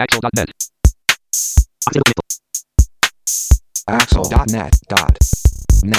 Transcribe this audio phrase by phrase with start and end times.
[0.00, 0.48] Axel.net.
[3.86, 5.92] Axel.net.net.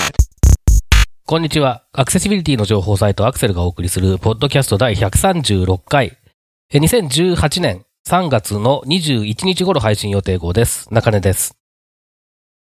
[1.27, 1.85] こんにちは。
[1.93, 6.17] アクセシビリティの情報サイトアクセルがお送りするポッドキャスト第136回。
[6.73, 10.91] え2018年3月の21日頃配信予定号です。
[10.91, 11.55] 中根です。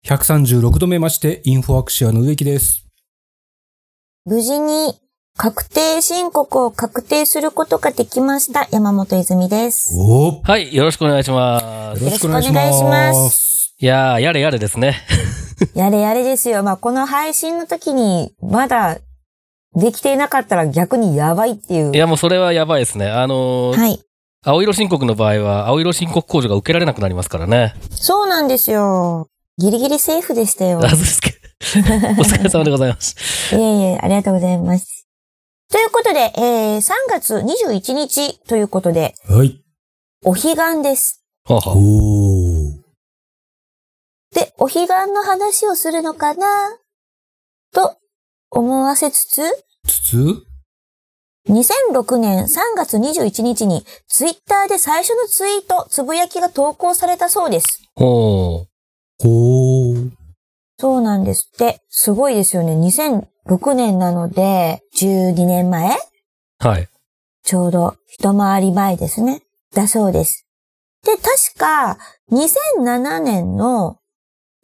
[0.06, 2.86] 136度目まして、インフォアクシアの植木です。
[4.24, 5.05] 無事に
[5.38, 8.68] 確定申告を確定することができました。
[8.72, 9.94] 山本泉です。
[10.00, 12.02] おはい、よろしくお願いします。
[12.02, 12.62] よろしくお願いしま。
[12.62, 14.96] よろしくお願いしますいやー、やれやれですね。
[15.76, 16.62] やれやれですよ。
[16.62, 18.96] まあ、この配信の時にまだ
[19.74, 21.94] できていなかったら逆にやばいっていう。
[21.94, 23.10] いや、もうそれはやばいですね。
[23.10, 24.00] あのーはい。
[24.42, 27.74] 青色申告の場合は、青色申告控除が受けられなくなりますからね。
[27.90, 29.28] そうなんですよ。
[29.58, 30.80] ギリギリセーフでしたよ。
[30.82, 31.28] あ、そうですか。
[32.18, 33.54] お疲れ様でございます。
[33.54, 34.95] いえいえ、ありがとうございます。
[35.70, 39.64] ということで、えー、3月21日ということで、はい。
[40.24, 41.24] お彼岸です。
[41.44, 42.86] はあはあおー。
[44.32, 46.46] で、お彼岸の話をするのかな？
[47.72, 47.96] と
[48.50, 49.42] 思わせつつ、
[49.86, 50.42] つつ
[51.48, 57.82] ？2006年3月21日にツイッターで最初のツイート、つぶやきが投稿されたそうです。
[57.96, 58.68] ほう。
[59.20, 59.95] ほー。
[60.78, 61.80] そうなんですって。
[61.88, 62.74] すごいですよね。
[62.74, 65.96] 2006年なので、12年前
[66.58, 66.88] はい。
[67.42, 69.42] ちょうど一回り前ですね。
[69.74, 70.46] だそうです。
[71.04, 71.98] で、確か、
[72.32, 73.98] 2007年の、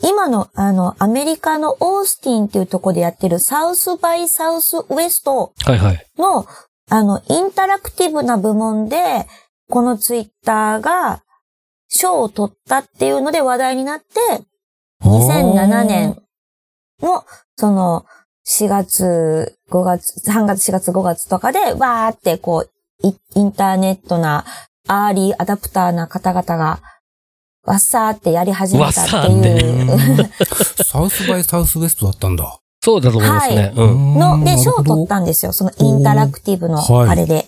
[0.02, 6.06] 今の、あの、アメリカのオースティンっていうところでやってるサウスバイサウスウエストはいはい。
[6.18, 6.44] の、
[6.90, 9.26] あの、インタラクティブな部門で、
[9.70, 11.22] このツイッターが
[11.88, 14.42] 賞を取ったっていうので話題になって、
[15.02, 16.22] 2007年
[17.00, 17.24] の、
[17.56, 18.04] その、
[18.46, 24.44] 4月、5月、3月、4月、5月とかで、わーってこう、イインターネットな、
[24.88, 26.80] アーリーアダプターな方々が、
[27.64, 30.30] わっさーってやり始めたっていう、
[30.84, 32.58] South by Southwest だったんだ。
[32.80, 33.56] そうだと思いますね。
[33.56, 34.18] はいうん。
[34.18, 35.52] の、で、賞を取ったんですよ。
[35.52, 37.46] そのインタラクティブのはいあれで。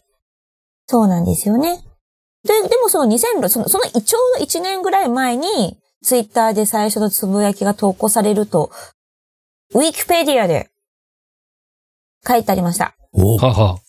[0.87, 1.83] そうなんですよね。
[2.45, 8.71] で、でもその2006、その、そのちょうど1年ぐらい前に、ツイッターで最初のつぶやきが投稿されると、
[9.73, 10.71] ウィキペディアで
[12.27, 12.95] 書いてありました。
[13.13, 13.83] おはあはあ。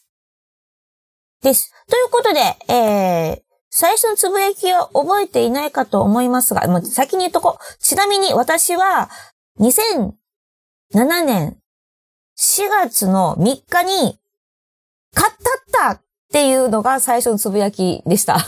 [1.42, 1.74] です。
[1.90, 7.78] ということで、えー、最初のつぶやきは覚えていないかと思いますが、もう先に言っとこう。
[7.80, 9.10] ちなみに私は、
[9.60, 10.14] 2007
[11.26, 11.58] 年
[12.38, 14.18] 4月の3日に、
[15.14, 15.34] 買っ
[15.74, 16.02] たったっ
[16.32, 18.40] ていうのが最初のつぶやきでした。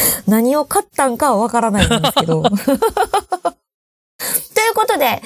[0.26, 2.42] 何を買ったんかはわからないんですけど。
[2.50, 2.52] とい
[4.70, 5.22] うことで、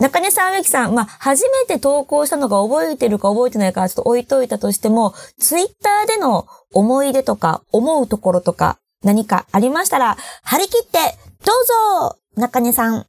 [0.00, 10.98] 中根さん、植木さん、まあ、初めて投稿したのが覚えてるか覚えてないかちょっと置いといたとしても、ツイッターでの思い出とか、思うところとか、何かありましたら、張り切って、
[11.44, 11.64] どう
[12.10, 13.06] ぞ中根さん。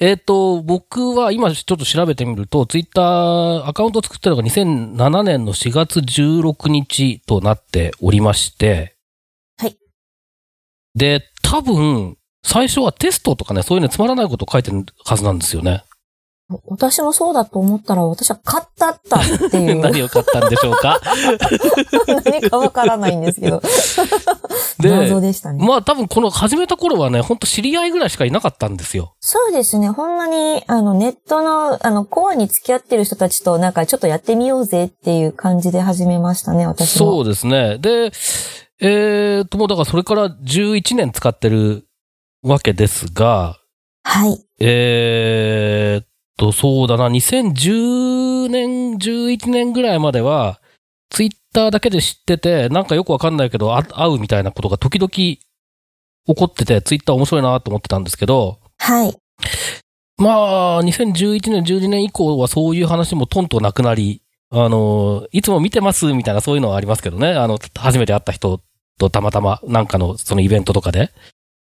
[0.00, 8.93] えっ、と、僕は今ちょっと調べてみると、ツイッターアカウントを作ったのが2007年の4月16日となっておりまして。
[10.94, 15.84] で、多分、最初はテストとかね、そういうのつまらないことを書いてるはずなんですよね。
[16.66, 19.80] 私もそうだと思ったら、私は買ったったっていう。
[19.80, 21.00] 何を買ったんでしょうか？
[22.26, 23.62] 何かわからないんですけど。
[24.78, 25.66] で謎でしたね。
[25.66, 29.14] まあ多分この始めた頃はね、ほんと知り合いぐらいしかいなかったんですよ。
[29.20, 29.88] そうですね。
[29.88, 37.06] ほんまに、あの、ネットの、あの、コアに付き合ってる人たちと、なんかちょっとやってみようぜっていう感じで始めましたね、私も。
[37.14, 37.78] そうですね。
[37.78, 38.12] で、
[38.80, 41.86] えーと、もうだからそれから11年使ってる
[42.42, 43.56] わけですが、
[44.02, 44.44] はい。
[44.60, 46.06] えーっ
[46.36, 50.60] と、そうだな、2010年、11年ぐらいまでは、
[51.10, 55.38] ツイッターだけで知ってて、なんかよくわかんないけど、あ会うみたいなことが時々起
[56.26, 59.16] こってて、ツイッター面白いなと思ってたんですけど、はい。
[60.16, 67.32] まあ、2011年、12年以降はそういう話もトンとなくなり、あの、いつも見てますみたいなそういうのはありますけどね。
[67.32, 68.60] あの、初めて会った人
[68.98, 71.10] とたまたま、なんかのそのイベントとかで。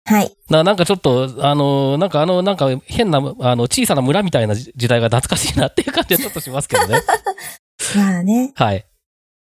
[0.09, 0.33] はい。
[0.49, 7.01] ななんかちょっと、あの、なんかあの、なんか変な、あの、小さな村みたいな時代が懐かしいなっていう感じはちょっとしますけどね。
[7.95, 8.53] まあね。
[8.55, 8.77] はい。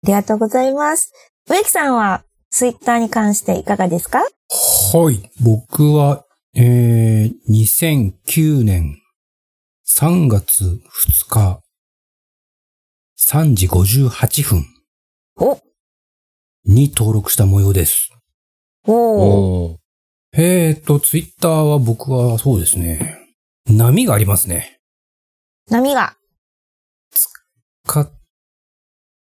[0.03, 1.11] ありがとうございます。
[1.49, 4.19] 植木さんは、ツイッターに関していかがですか？
[4.93, 5.31] はい。
[5.41, 6.23] 僕は、
[6.55, 8.95] えー、2009年
[9.89, 11.61] 3月2日
[13.27, 14.65] 3時58分
[15.39, 15.57] お
[16.65, 18.11] に登録した模様です。
[18.85, 18.93] おー。
[18.93, 19.82] おー
[20.35, 23.19] えーと、ツイッターは僕はそうですね。
[23.67, 24.79] 波がありますね。
[25.69, 26.15] 波が。
[27.85, 28.11] かっ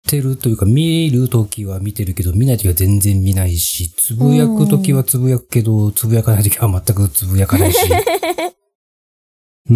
[0.08, 7.80] てるというか、見るときは見てるけど、見ないときは全然見ないし、つぶやくときはつぶやくけど、つぶやかないときは全くつぶやかないし。
[9.70, 9.76] うー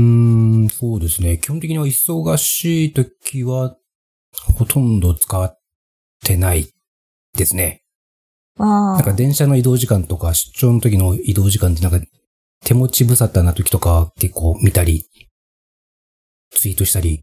[0.65, 1.37] ん、そうですね。
[1.37, 3.75] 基本的には忙しいときは、
[4.57, 5.59] ほとんど使っ
[6.23, 6.69] てない
[7.37, 7.84] ですね。
[8.57, 9.13] あなんかあ。
[9.13, 12.05] 電車の移動時間とか、出張の時の移動時間ってなんか、
[12.63, 15.05] 手持ち無沙汰な時とか結構見たり、
[16.51, 17.21] ツイートしたり、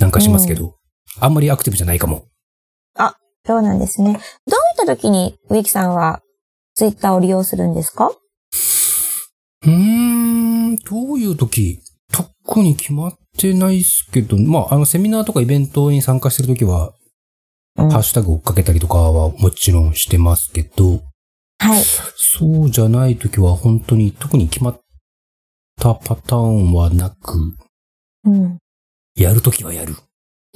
[0.00, 0.76] なんかしますけど、
[1.20, 2.24] あんまりアクティブじゃないかも。
[3.46, 4.12] そうなんですね。
[4.12, 4.22] どういっ
[4.76, 6.20] た時にウィキさんは
[6.74, 8.10] ツイッターを利用するんですか？
[9.62, 11.78] うーん、どういう時？
[12.12, 16.97] 特に決まってないっすけど、まあ、あの、セミナーとかイベントに参加してる時は、うん
[17.78, 21.02] ハッシュタグ追っかけたりとかはもちろんしてますけど、
[21.58, 21.82] はい。
[22.16, 24.80] そうじゃない時は本当に特に決まっ
[25.80, 27.54] たパターンはなく、
[28.24, 28.58] うん。
[29.14, 29.94] やる時はやる。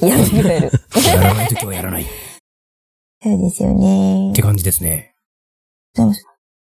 [0.00, 0.70] やるやる。
[1.06, 2.02] やらない時はやらない。
[2.02, 2.06] っ
[3.22, 4.42] そうですよねて。
[4.42, 5.14] 感じですね。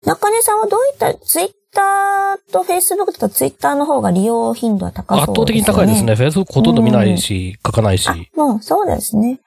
[0.04, 6.12] 中根さんはどういったツイッターとフェイスブックだとツイッターの方が利用頻度は高そうですよ倒的に高いですね。
[6.14, 8.08] Facebook ほとんど見ないし、書かないし。
[8.08, 9.40] あ、もうそうですね。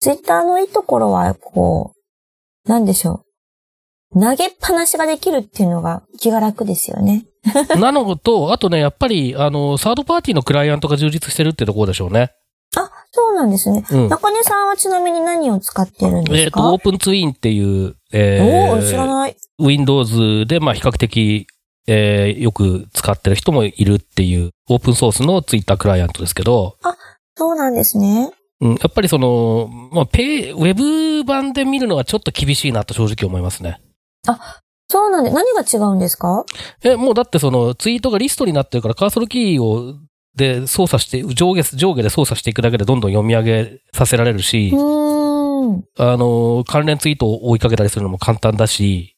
[0.00, 1.92] ツイッターのいいところは、こ
[2.66, 3.24] う、なんでしょ
[4.14, 4.20] う。
[4.20, 7.26] 投げっぱなしができるっていうのが気が楽ですよね。
[7.78, 12.32] なのと、あとね、やっぱり、あの、サードパーティーのクライアントが充実してるってところでしょうね。
[12.76, 13.84] あ、そうなんですね。
[13.90, 14.08] うん。
[14.08, 16.60] 中根さんはちなみに何を使ってるんえっ、ですか？
[16.60, 19.36] と、オープンツインっていう、おー、知らえー、ない。
[19.58, 21.46] Windows で、まあ、比較的、
[21.86, 26.76] えー、よく使ってる人もいるっていう、オープンソースのツイッタークライアントですけど、
[27.36, 28.30] そうなんですね。
[28.60, 33.80] うん、やっぱりその、まあ、ペイ、ウェブ版で見るのはちょっと厳しいなと正直思いますね。
[34.88, 36.44] そうなんで、何が違うんですか？
[36.82, 39.94] え、もうだってそのツイートがリストになってるからカーソルキーを
[40.36, 45.84] で操作して、上下、上下で操作していくだけでどんどん読み上げさせられるしう、ーん。
[45.98, 49.16] あの、関連ツイートを追いかけたりするのも簡単だし、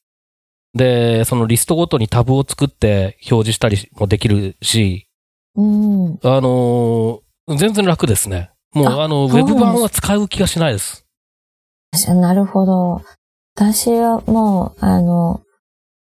[0.74, 5.06] で、そのリストごとにタブを作って表示したりもできるし、
[5.54, 6.18] うん。
[6.22, 7.20] あの、
[7.58, 8.51] 全然楽ですね。
[8.72, 11.06] もうああの、ウェブ版は使う気がしないです。
[12.08, 13.02] なるほど。
[13.54, 15.42] 私はもう、あの、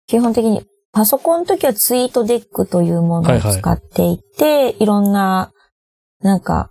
[0.07, 5.53] 基本的にパソコンの時はツイートデックというものを使っていて、いろんな、
[6.21, 6.71] なんか、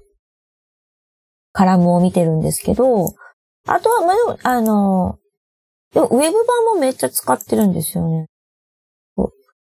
[1.53, 3.13] カラムを見てるんですけど、
[3.67, 5.19] あとは、まあでも、あの、
[5.93, 8.27] でもウェブ版もめっちゃ使ってるんですよね。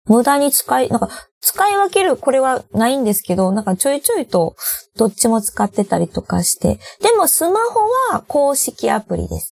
[0.07, 1.09] 無駄に使い、なんか、
[1.39, 4.55] 使い分けるこれはないんですけど、なんかちょいちょいと
[4.97, 6.79] どっちも使ってたりとかして。
[7.01, 7.79] でもスマホ
[8.13, 9.55] は公式アプリです。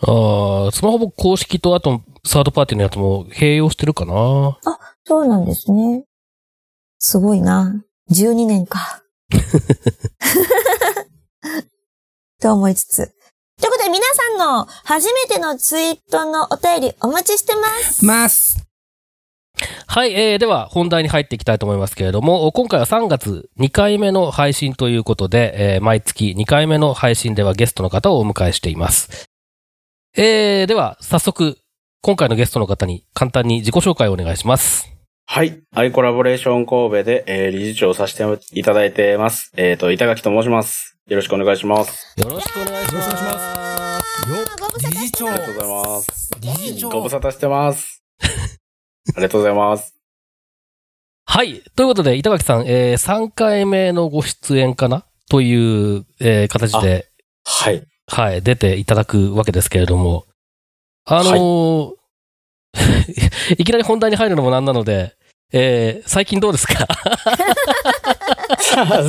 [0.00, 4.58] ああ、スマホも公式とあとサードパーティーのやつも併用してるかな。
[5.04, 6.04] そうなんですね。
[6.98, 7.82] すごいな。
[8.10, 9.02] 12年か。
[12.40, 13.12] と思いつつ。
[13.60, 18.04] ということで皆さんの初めてのツイートのお便りお待ちしてます。
[18.04, 18.67] ます。
[19.86, 29.24] はい、えー、では本題に入っていきたいと思いますけれども、今回は3月2回目の配信ということで、えー毎月2回目の配信ではゲストの方をお迎えしています。
[30.16, 31.58] えー、では早速、
[32.02, 34.92] 今回のゲストの方に簡単に自己紹介をお願いします。
[35.26, 35.60] はい。
[35.74, 38.24] アイコラボレーション神戸で、えー理事長をさせて
[38.58, 39.52] いただいてます。
[39.56, 40.98] えっ、と、板垣と申します。
[41.06, 42.14] よろしくお願いします。
[42.20, 43.08] よろしくお願いします。
[44.30, 46.30] よろしくお願いしよ、理事長ありがとうございます。
[46.40, 48.02] 理事長ご無沙汰してます。
[49.14, 49.94] ありがとうございます。
[51.24, 51.60] はい。
[51.76, 55.04] ということで、板垣さん、えー、3回目のご出演かな？
[55.28, 57.08] という、えー形で、
[57.44, 57.84] はい。
[58.10, 60.24] はい、出ていただくわけですけれども、
[61.04, 61.92] あのー
[63.58, 65.14] い、 きなり本題に入るのもなんなので、
[65.52, 66.86] えー、最近どうですか？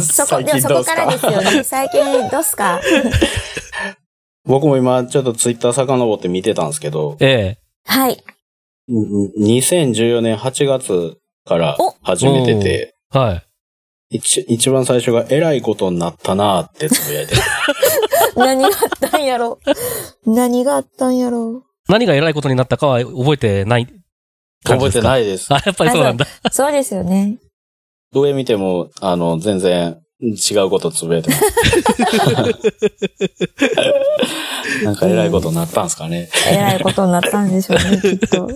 [0.01, 1.63] そこ、でもそこからですよね。
[1.63, 2.81] 最近どうっすか？
[4.45, 8.23] 僕も今、ちょっとツイッター遡って見てたんですけど、えはい。
[8.93, 13.43] んん2014年8月からお始めてて、えはい。
[14.11, 17.41] 一一番最初が偉いことになったなーってつぶやいてる。
[18.35, 18.73] 何があっ
[19.11, 19.59] たんやろ
[20.25, 23.85] 何があったんやろ何が偉いことになったかは覚えてない
[24.63, 25.53] 感じ覚えてないです。
[25.53, 26.25] あ、やっぱりそうなんだ。
[26.51, 27.37] そうですよね。
[28.13, 31.43] 上見ても、あの、全然違うことつぶやいてます。
[34.83, 36.29] なんか偉いことになったんですかね。
[36.51, 38.47] えらいことになったんでしょうね、きっと。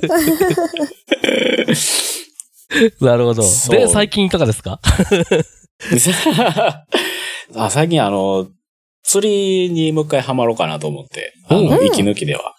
[3.05, 3.43] なるほど。
[3.69, 4.79] で、最近いかがですか？
[7.55, 8.47] あ最近あの、
[9.03, 12.55] 釣りにもう一回ハマろうかなと思って、あうんの、息抜きでは。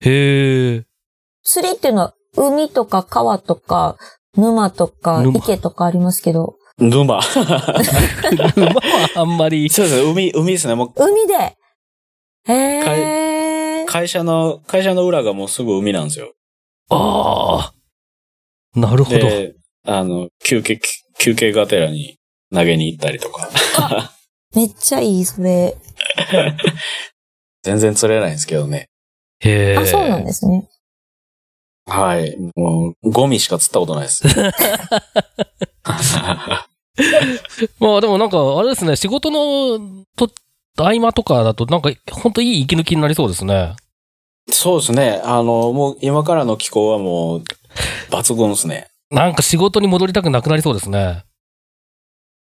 [0.00, 0.84] へえ。
[1.42, 3.96] 釣りっていうのは、海とか川とか、
[4.36, 7.04] 沼とか、沼池とかありますけど、沼。
[7.04, 7.22] 馬は
[9.16, 9.68] あんまり。
[9.70, 10.74] そうですね、海、海ですね。
[10.74, 11.34] もう、海で、
[12.46, 13.86] へー。
[13.86, 16.34] 会社の、会社の裏がもうすぐ海なんですよ。
[16.90, 17.72] あ
[18.74, 18.78] あ。
[18.78, 19.18] なるほど。
[19.18, 19.54] で、
[19.84, 20.80] あの、休憩、
[21.18, 22.18] 休憩がてらに
[22.54, 23.48] 投げに行ったりとか。
[24.54, 25.76] めっちゃいい、それ。
[27.62, 28.88] 全然釣れないんですけどね。
[29.40, 29.76] へえ。
[29.76, 30.68] あ、そうなんですね。
[31.86, 32.36] はい。
[32.54, 34.22] もう、ゴミしか釣ったことないです。
[37.80, 39.78] まあでもなんか、あれですね、仕事の
[40.16, 40.30] と
[40.76, 43.74] 合間とかだと、なんか、ほんといい息抜きになりそうですね。
[44.50, 45.20] そうですね。
[45.24, 47.44] あの、もう今からの気候はもう、
[48.10, 48.88] 抜群ですね。
[49.10, 51.24] なんか仕事に戻りたくなくなりそうですね。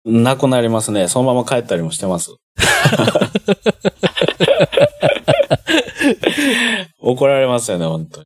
[0.05, 1.07] なくなりますね。
[1.07, 2.35] そのまま帰ったりもしてます。
[6.99, 8.25] 怒られますよね、本当に。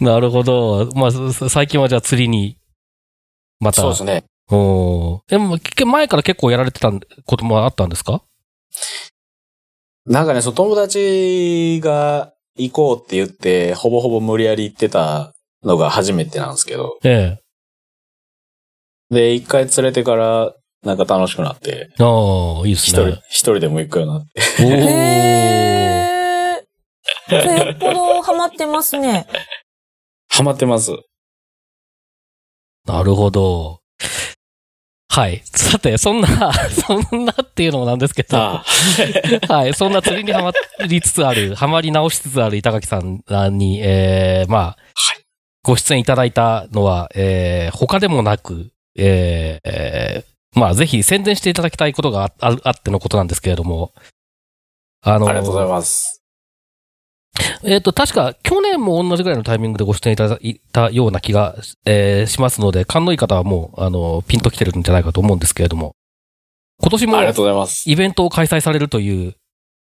[0.00, 0.90] なるほど。
[0.94, 2.56] まあ、す最近はじゃあ釣りに、
[3.62, 3.80] また。
[3.80, 4.24] そうですね。
[4.50, 6.90] おーでも、け前から結構やられてた
[7.24, 8.22] こともあったんですか？
[10.04, 16.98] なんかね、そう、友達が行こうって言って、ほぼほぼ無理やり行ってたのが初めてなんですけど。
[17.04, 17.38] え
[19.10, 20.52] で、一回連れてから、
[20.82, 22.02] なんか楽しくなって、え。
[22.02, 23.20] ああ、いいです一人、ね。
[23.28, 24.42] 一人でも行くようになって。
[24.64, 26.62] おーへー。
[27.28, 29.28] それよっぽどハマってますね。
[30.28, 30.90] ハマってます。
[32.86, 33.80] なるほど。
[35.08, 35.42] はい。
[35.44, 38.64] さて、そんな、 そんなっていうのもなんですけど、あ
[39.48, 39.74] はい。
[39.74, 40.52] そんな釣りにはま
[40.86, 43.22] りつつある、はまり直しつつある板垣さん
[43.58, 44.76] に、えー、まあ、
[45.62, 53.92] ご出演いただいたのは、えー、他でもなく、えーえーまあ、ぜひ宣伝していただきたいことがあってのことなんですけれども、
[55.02, 56.21] あの、ありがとうございます。
[57.64, 65.92] えっ、と、確か、去年も同じぐらいのタイミングでご出演いただいたような気が、えーしますので、勘のいい方はもう、あの、ピンと来てるんじゃないかと思うんですけれども、
[66.80, 67.88] 今年もありがとうございます。
[67.90, 69.34] イベントを開催されるという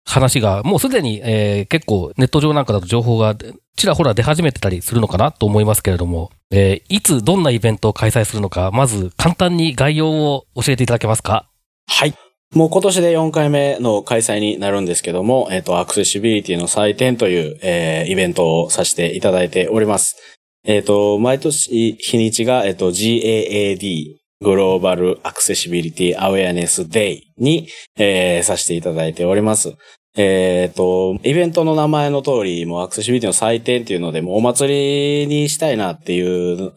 [0.05, 3.35] 話が、もうすでに、えー結構ネット上なんかだと情報が
[3.75, 11.49] ちらほら出始めてたりするのかなと思いますけれども、えーいつどんなイベントを開催するのか、まず簡単に概要を教えていただけますか？
[11.87, 12.13] はい。
[12.53, 20.17] もう今年で4回目の開催になるんですけども、えっ、と、アクセシビリティの祭典という、えーイベントをさせていただいております。
[20.65, 29.73] えっ、と、毎年日にちが、えっ、と、GAAD、グローバルアクセシビリティアウェアネスデイに、えーさせていただいております。
[30.17, 36.73] えっ、と、イベントの名前の通り、もうアクセシビリティの祭典っていうので、もうお祭りにしたいなっていう、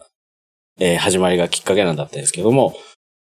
[0.78, 2.76] えー始まりがきっかけなんだったんですけども、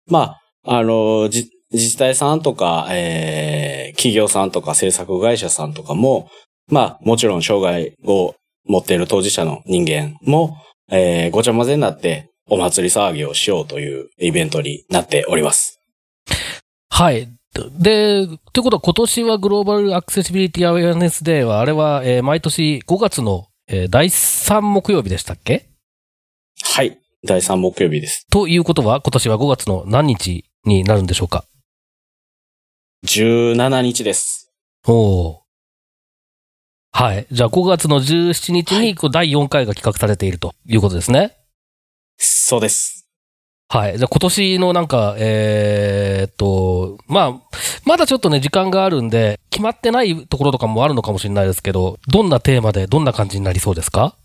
[0.08, 6.28] まあ、あの、じ自治体さんとか、えー企業さんとか制作会社さんとかも、
[6.70, 8.34] まあ、もちろん障害を
[8.66, 10.56] 持っている当事者の人間も、
[10.90, 15.80] えーごちゃ混ぜになってお祭り騒ぎをしようというイベントになっております。
[16.90, 17.28] はい。
[17.78, 25.68] で、ということは今年はグローバルアクセシビリティアウェアネスデーは、あれは、えー毎年5月の、えー第3木曜日でしたっけ？
[26.62, 26.98] はい。
[27.26, 28.26] 第3木曜日です。
[28.30, 31.44] ということは、今年は5月の何日になるんでしょうか？
[33.04, 34.52] 17日です。
[34.86, 35.42] おお。
[36.92, 37.26] はい。
[37.30, 41.36] じゃあ5月の17日はいにこう第4回が企画されているということですね。
[42.16, 43.06] そうです。
[43.68, 43.98] はい。
[43.98, 54.16] じゃあ今年のなんか、えーっと、まあ、まだちょっとね、時間があるんで、決まってないところとかもあるのかもしれないですけど、どんなテーマでどんな感じになりそうですか？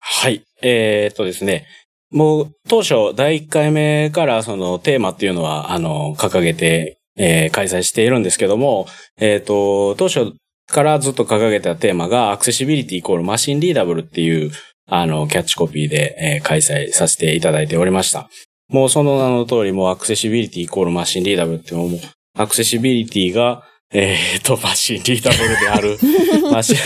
[0.00, 0.44] はい。
[0.62, 1.66] えーっとですね。
[2.10, 8.86] もう当初第1回目からそのテーマっていうのは、あの、掲げて、えー開催しているんですけども、
[9.18, 10.32] えーっと、当初
[10.66, 14.50] からずっと掲げたテーマがアクセシビリティイコールマシンリーダブルっていう、
[14.86, 18.28] あの、キャッチコピーで、えー開催させていただいておりました。
[18.68, 21.90] もうその名の通り、もうアクセシビリティイコールマシンリーダブルってもう、
[22.36, 25.98] アクセシビリティが、えーっと、マシンリーダブルである。
[26.50, 26.76] マシン、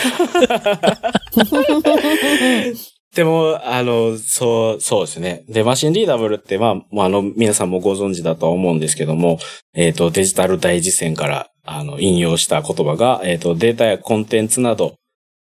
[3.15, 5.45] でも、あの、そう、そうですね。
[5.49, 9.39] で、マシンリーダブルって、まあ、もうあの、皆さんもご存知だとは思うんですけども、
[9.75, 14.95] えっ、と、デジタル大実践から、あの、引用した言葉が、えっ、と、データやコンテンツなど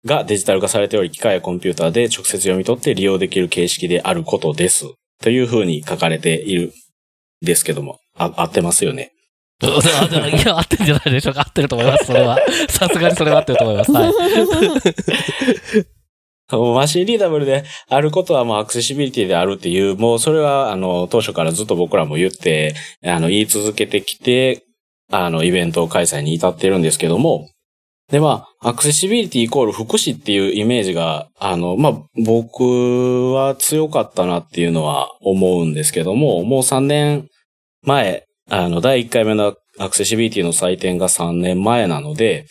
[0.06, 4.86] がデジタル化されており、機械やコンピューターで直接読み取って利用できる形式であることです。
[5.22, 6.72] というふうに書かれているん
[7.42, 9.12] ですけども、あ、合ってますよね。
[9.60, 9.66] い
[10.46, 11.42] や、合ってるんじゃないでしょうか。
[11.42, 12.38] 合ってると思います、それは。
[12.68, 13.92] さすがにそれは合ってると思います。
[13.92, 14.12] はい。
[16.74, 24.64] マシンリーダブルであることはもうアクセシビリティであるっていう、もうそれはあの当初からずっと僕らも言って、あの言い続けてきて、
[25.10, 27.48] あのイベント開催に至ってるんですけども、
[28.10, 37.28] でまあ、アクセシビリティイコール福祉っていうイメージが、あの、まあ僕は強かったなっていうのは思うんですけども、もう3年
[37.82, 42.46] 前、あの、第1回目のアクセシビリティの祭典が3年前なので、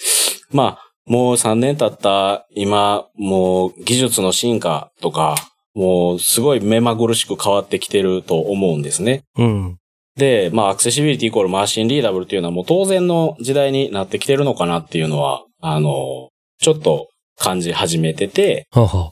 [0.51, 5.35] まあ、もう3年経った今、もう技術の進化とか、
[5.73, 9.23] もうすごい目まぐるしく変わってきてると思うんですね。
[9.37, 9.77] うん。
[10.15, 16.29] で、まあ、アクセシビリティイコールマシンリーダブルっていうのはもう当然の時代になってきてるのかなっていうのは、あの、
[16.59, 19.11] ちょっと感じ始めてて、はあは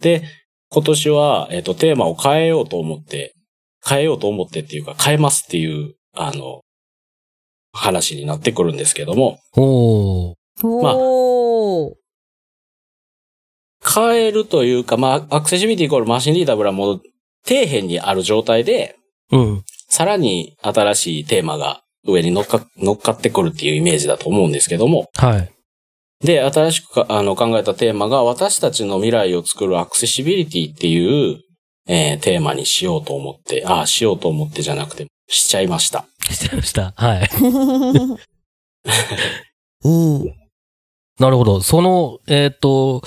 [0.00, 0.22] で、
[0.70, 3.34] 今年は、えっ、と、テーマを変えようと思って、
[3.86, 6.62] 変えようと思ってっていうか、変えますっていう、あの、
[7.72, 9.60] 話になってくるんですけども、あ。
[9.60, 10.34] おー。
[10.62, 12.02] まあ。
[13.84, 17.02] 変えるというか、まあ、アクセシビリティイコールマシンリーダブルはもう
[17.44, 18.96] 底辺にある状態で、
[19.30, 19.64] うん。
[19.88, 25.52] さらに新しいテーマが上に乗っか乗っかってくるっていうイメージだと思うんですけども、はい。
[26.24, 31.40] で、新しくかあの考えたテーマが私たちの未来を作るアクセシビリティっていう、
[31.88, 36.06] えーテーマにしようと思って、ああ、しようと思ってじゃなくて、しちゃいました。
[36.30, 36.92] しちゃいました。
[36.96, 37.28] はい。
[39.84, 40.41] いい。
[41.22, 41.60] なるほど。
[41.60, 43.00] その、えっ、と、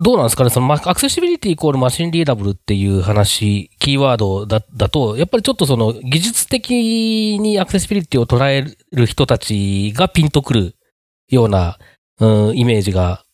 [0.00, 0.50] どうなんですかね？
[0.50, 10.74] その、アクセシビリティイコールマシンリーダブルっていう話、キーワードだ、だと、やっぱりちょっとその、技術的にアクセシビリティを捉える人たちがピンとくる
[11.28, 11.78] ような、
[12.18, 13.24] うん、イメージが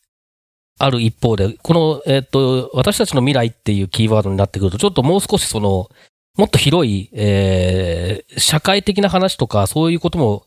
[0.77, 5.89] ある一方で、この、えっ、と、私たちの未来っていうキーワードになってくると、ちょっともう少しその、
[6.37, 10.45] もっと広い、えー社会的な話とか、そういうことも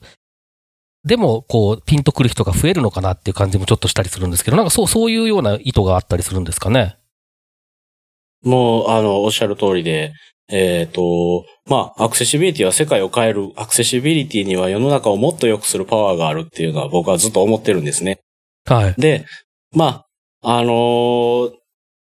[1.04, 6.96] でも、こう、ピンとくる人が増えるのかなっていう感じもちょっとしたりするんですけど、なんかそう、そういうような意図があったりするんですかね？
[8.42, 10.12] もう、あの、おっしゃる通りで、
[10.48, 13.52] えっ、と、まあ、アクセシビリティは世界を変える。
[13.56, 18.20] アクセシビリティには世の中をもっと良くするパワーがあるっていうのは僕はずっと思ってるんですね。
[18.66, 18.94] はい。
[18.98, 19.24] で、
[19.72, 20.04] ま
[20.42, 21.52] あ、あのー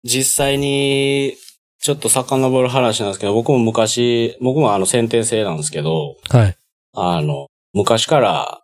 [0.07, 1.35] 実際に、
[1.81, 6.57] ちょっと遡る話なんですけど、僕も昔、僕もあの先天性なんですけど、はい。
[6.93, 8.64] あの、昔から、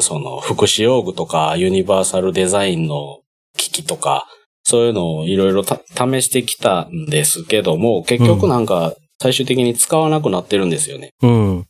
[0.00, 3.20] その、福祉用具とか、ユニバーサルデザインの
[3.56, 4.26] 機器とか、
[4.62, 11.12] そういうのをいろいろた試してきたんですけども、結局なんか、最終的に使わなくなってるんですよね。
[11.22, 11.66] うん。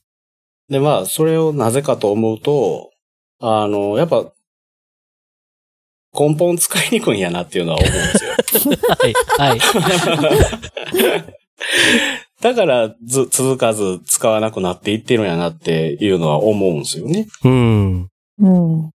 [0.69, 2.90] で、まあ、それをなぜかと思うと、
[3.40, 4.33] あの、やっぱ、
[6.12, 8.77] 根本使いにくいんやなっていうのは思うんですよ。
[8.99, 9.14] はい。
[9.38, 9.61] はい。
[12.40, 17.27] だから、ず、続かず使わなくなっていってるんやなっていうのは思うんですよね。
[17.45, 18.10] うん。
[18.40, 18.90] うん。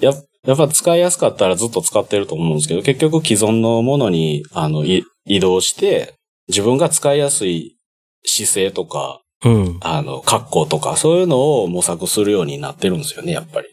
[0.00, 0.12] や、
[0.44, 6.14] やっぱ使いやすかったらずっと使ってると思うんですけど、結局既存のものに、あの、い移動して、
[6.48, 7.76] 自分が使いやすい
[8.24, 9.78] 姿勢とか、うん。
[9.80, 13.68] あの、格好とか、そういうのを模索するようになってるんですよね、やっぱり。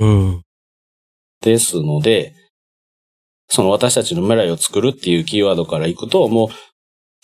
[0.00, 0.42] うん。
[1.40, 2.34] ですので、
[3.48, 6.48] その私たちの未来を作るっていうキーワードからいくと、もう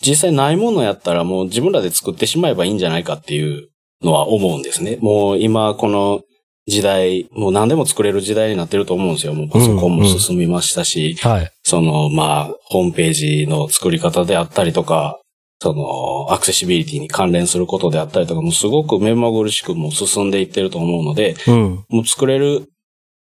[0.05, 3.69] 実際ないものやったらもう自分らで作ってしまえばいいんじゃないかっていう
[4.01, 4.97] のは思うんですね。
[5.01, 6.21] もう今この
[6.65, 9.33] 時代、もう何でも作れる時代になってると思うんですよ。
[9.33, 11.51] もうパソコンも進みましたし、はい。
[11.63, 15.19] そのまあホームページの作り方であったりとか、
[15.61, 21.85] そのアクセシビリティに関連することであったりとか、もうすごく目まぐるしくもう進んでいってると思うので、うん。
[21.89, 22.67] もう作れる、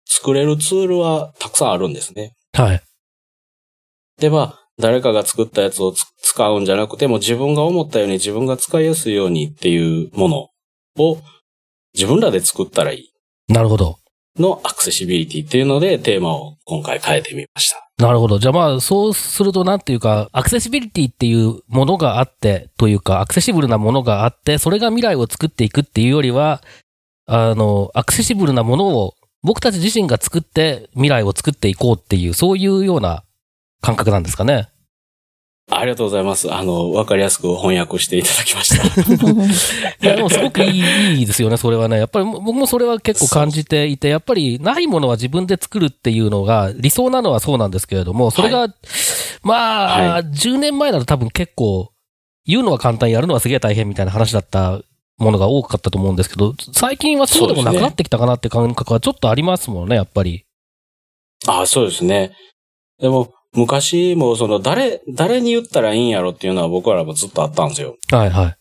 [0.06, 2.34] 作れるツールはたくさんあるんですね。
[2.54, 2.82] はい。
[4.20, 10.38] で、まあ、誰かが作ったやつをつ使うんじゃなくても自分が思ったように自分が使いやすいようにっていうもの
[11.04, 11.18] を
[11.94, 13.12] 自分らで作ったらいい
[13.50, 14.00] なるほど。
[14.38, 17.90] のアクセシビリティっていうのでテーマを今回変えてみました。
[17.98, 18.40] なるほど。
[18.40, 26.62] じゃあまあ、そうするとなんていうか、アクセシビリティっていうものがあって、というか、アクセシブルなものがあって、それが未来を作っていくっていうよりは、
[27.26, 33.24] あの、アクセシブルなものを僕たち自身が作って未来を作っていこうっていう、そういうような
[33.82, 34.70] 感覚なんですかね。
[35.72, 36.52] ありがとうございます。
[36.52, 38.84] あの、わかりやすく翻訳していただきました。
[40.04, 41.98] いや、でもすごくいいいいですよね、それはね。
[41.98, 48.68] やっぱり僕もそれは結構感じていて、やっぱりないものは自分で作るっていうのが理想なのはそうなんですけれども、それが、
[49.44, 51.92] まあ、は10年前だと多分結構、
[52.46, 54.82] 言うのは簡単、やるのはすげえ大変みたいな話だった
[55.20, 60.46] ものが多かったと思うんですけど、最近はそうでもなくなってきたかなって感覚はちょっとありますもんね、やっぱり。
[61.48, 62.32] あそうですね。
[63.00, 67.98] でも、昔もその誰、誰に言ったらいいんやろっていうのは僕らもずっとあったんですよ。
[68.12, 68.56] はいはい。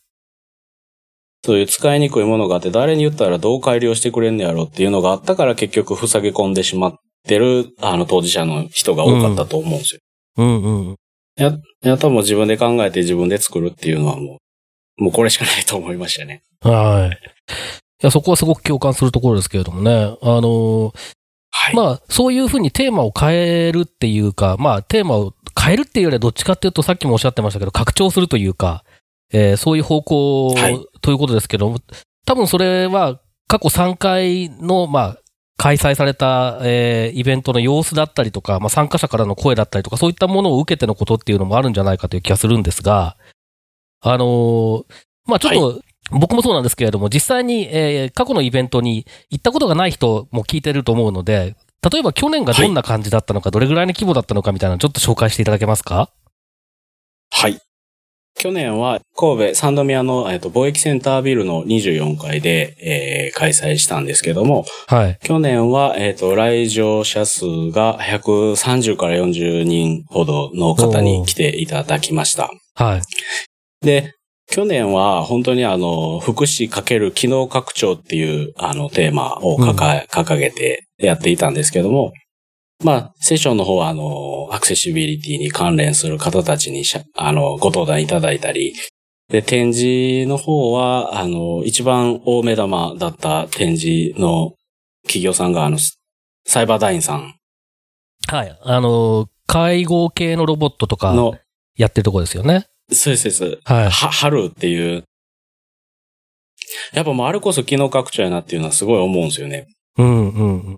[1.44, 6.94] そういう使いにくいものがあって、誰に言ったらどう改良してくれんのやろっていうのがあったから結局塞ぎ込んでしまっ
[7.26, 10.00] てる、あの当事者の人が多かったと思うんですよ。
[10.38, 10.96] うんうん。
[11.36, 14.38] や、やったらもう自分で考えて自分で作るっていうのはも
[14.98, 16.42] う、もうこれしかないと思いましたね。
[16.60, 17.54] はい。
[18.02, 20.16] いや、そこはすごく共感するところですけれどもね。
[20.22, 20.92] あの
[21.60, 21.74] はい。
[21.74, 28.84] まあ、そういうふうにテーマを変えるっていうか、まあ、テーマを変えるっていうよりはどっちかっていうと、さっきもおっしゃってましたけど、拡張するというか、
[29.32, 31.78] えーそういう方向はいということですけども、
[32.24, 35.18] 多分それは過去3回の、まあ、
[35.56, 43.16] 開催された、えーイベントの様子だったりとか、まあ、参加者からの声だったりとか、そういったものを受けてのことっていうのもあるんじゃないかという気がするんですが、
[44.00, 44.84] あのー
[45.26, 51.56] まあ、ちょっと、僕もそうなんですけれども、実際に、えー過去のイベントに行ったことがない人も聞いてると思うので、
[51.90, 56.10] 例えば去年がどんな感じだったのか、どれぐらいの規模だったのかみたいなのちょっと紹介していただけますか？
[57.30, 57.58] はい。
[58.40, 65.18] 去年は神戸三宮の、えっと貿易センタービルの24階で、えー開催したんですけども、はい。
[65.22, 72.50] 去年は、えっ、と、来場者数が130から40人ほどの方に来ていただきました。
[72.74, 73.02] はい。
[73.84, 74.14] で、
[74.50, 82.12] 去年は本当にあの、福祉かける機能拡張っていうあのテーマを掲,、掲げてやっていたんですけども、
[82.84, 88.74] まあ、セッションの方はあの、アクセシビリティに関連する方たちにしゃあの、ご登壇いただいたり、
[89.28, 94.54] で、展示の方は、あの、一番大目玉だった展示の
[95.02, 95.78] 企業さんが、あの、
[96.46, 97.34] サイバーダインさん
[98.28, 98.58] はい。
[98.62, 101.38] あのー介護系のロボットとかの、
[101.74, 102.66] やってるとこですよね。
[102.90, 103.60] そうです、そうです。
[103.64, 103.84] はい。
[103.84, 105.04] は、春っていう。
[106.92, 109.66] やっぱもうあれこそ機能拡張やなっていうのはすごい思うんですよね。
[109.96, 110.76] うんうんうん。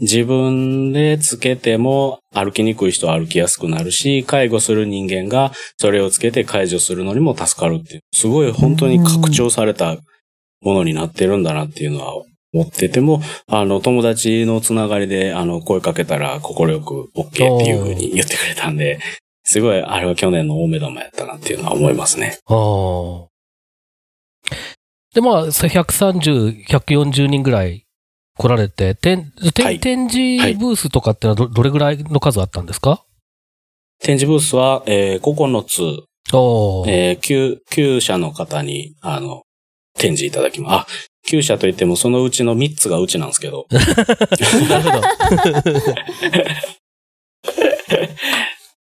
[0.00, 8.00] 自分でつけても歩きにくい人は歩きやすくなるし、介護する人間がそれをつけて解除するのにも助かるっていう。
[8.12, 9.98] すごい本当に拡張された
[10.62, 12.14] ものになってるんだなっていうのは
[12.52, 18.98] 思ってても、あの、友達のつながりで、あの、声かけたら心よく OK っていうふうに言ってくれたんで、
[19.44, 22.38] すごいあれは去年の大目玉やったなっていうのは思いますね。
[22.46, 23.28] ああ。
[25.14, 27.84] で、まあ、130、140人ぐらい
[28.38, 29.32] 来られて、展
[29.80, 33.04] 展示ブースとかってのはどどれぐらいの数あったんですか？
[34.00, 35.80] 展示ブースは、えー9つ、
[36.88, 39.42] えー、9、9社の方に、あの、
[39.98, 41.10] 展示いただきます。
[41.28, 43.66] あ、9社といってもそのうちの3つがうちなんですけど。
[43.70, 43.78] な
[44.78, 45.02] るほど。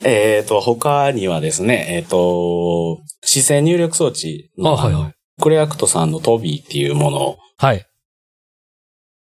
[0.03, 5.13] えっと、他にはですね、えっ、と、視線入力装置あ、の、はいはい。
[5.41, 7.85] クレアクトさんのトビーっていうものを、はい。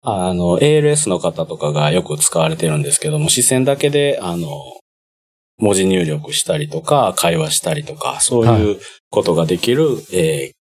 [0.01, 4.49] あの、ALS の方とかがよく使われてるんですけども、視線だけで、あの、
[5.57, 8.79] 文字入力したりとか、会話したりとか、そういう
[9.11, 10.53] ことができる、えー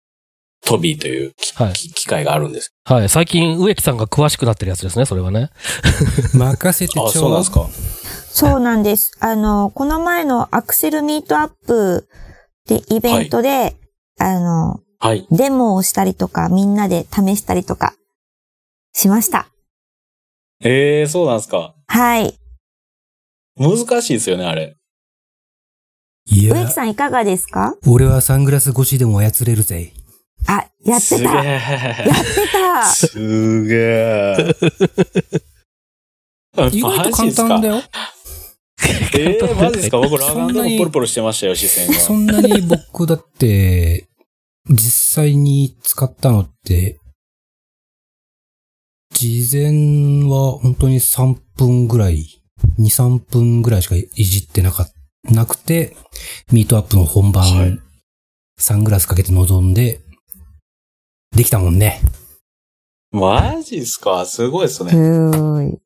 [0.62, 2.74] トビーというきはいき機械があるんです。
[2.84, 3.08] はい。
[3.08, 5.50] 最近、植木さんが詳しくなってるやつですね、それはね。
[6.34, 7.66] 任せてちょあ、そうなんですか。
[8.32, 9.12] そうなんです。
[9.20, 12.08] あの、この前のアクセルミートアップ
[12.66, 13.76] でイベントで、
[14.18, 15.26] あの、はい。
[15.30, 17.94] デモをしたりとか、みんなで試したりとか
[18.92, 19.48] しました。
[20.62, 21.74] ええそうなんですか。
[21.88, 22.38] はい。
[23.56, 24.76] 難しいですよね、あれ。
[26.26, 27.74] いや植木、さんいかがですか？
[27.86, 29.92] 俺はサングラス越しでも操れるぜ。
[30.46, 31.34] あ、やってすげた。
[31.44, 32.10] やえ。
[32.10, 32.84] ってた。
[32.86, 34.36] すげえ。
[36.72, 37.82] 意外と簡単だよ。
[38.88, 38.94] よ。
[39.18, 39.98] え えマジですか？
[39.98, 41.94] 僕、ラガンでもポロポロしてましたよ、視線が。
[41.94, 44.08] そんなに僕だって、
[44.68, 46.98] 実際に使ったのって、
[49.12, 52.26] 事前は本当に3分ぐらい、
[52.78, 54.88] 2、3分ぐらいしかいじってなか
[55.24, 55.96] なくて、
[56.52, 57.78] ミートアップの本番、はい
[58.62, 60.02] サングラスかけて臨んで、
[61.34, 61.98] できたもんね。
[63.10, 64.26] マジっすか？
[64.26, 64.90] すごいですね。
[64.90, 65.78] すごい。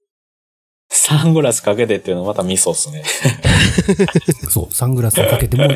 [0.89, 3.03] サングラスかけてっていうのはまたミソっすね。
[4.51, 5.69] そう、サングラスをかけても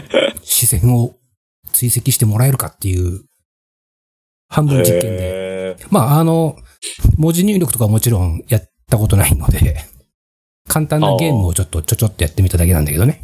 [0.42, 1.16] 視線を
[1.73, 3.25] 追跡してもらえるかっていう、
[4.49, 5.77] 半分実験で。
[5.90, 6.57] まあ、あの、
[7.16, 9.85] 文字入力とかもちろんやったことないので、
[10.68, 13.21] 簡単なゲームをちょっとちょちょっとやってみただけなんだけどね。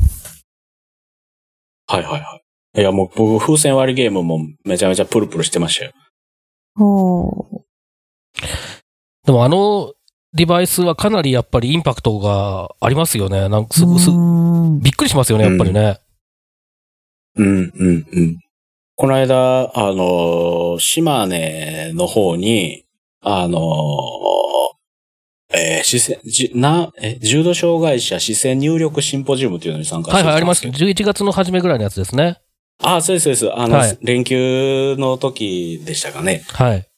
[1.87, 2.41] はいはいは
[2.77, 2.81] い。
[2.81, 5.93] いや、もう僕、風船割りゲームもめちゃめちゃプルプルしてましたよ。
[6.75, 7.65] ほう。
[9.25, 9.95] でもあの
[10.35, 13.49] デバイスはかなりやっぱりインパクトがありますよね。
[13.49, 16.01] なんかすぐすびっくりしますよね、やっぱりね。
[17.37, 18.39] うん、うん、うん。
[18.97, 22.85] この間、あの、島根の方に、
[23.21, 23.61] あの、
[25.57, 30.63] えー、視線、じな、え、重度障害者視線入力シンポジウムっていうのに参加してはいはい、あります。
[30.63, 30.91] たんですけど。
[30.91, 32.39] 11月の初めぐらいのやつですね。
[32.83, 33.53] あ、そうです、そうです。
[33.61, 36.45] あの、はい連休の時でしたかね。
[36.49, 36.89] はい。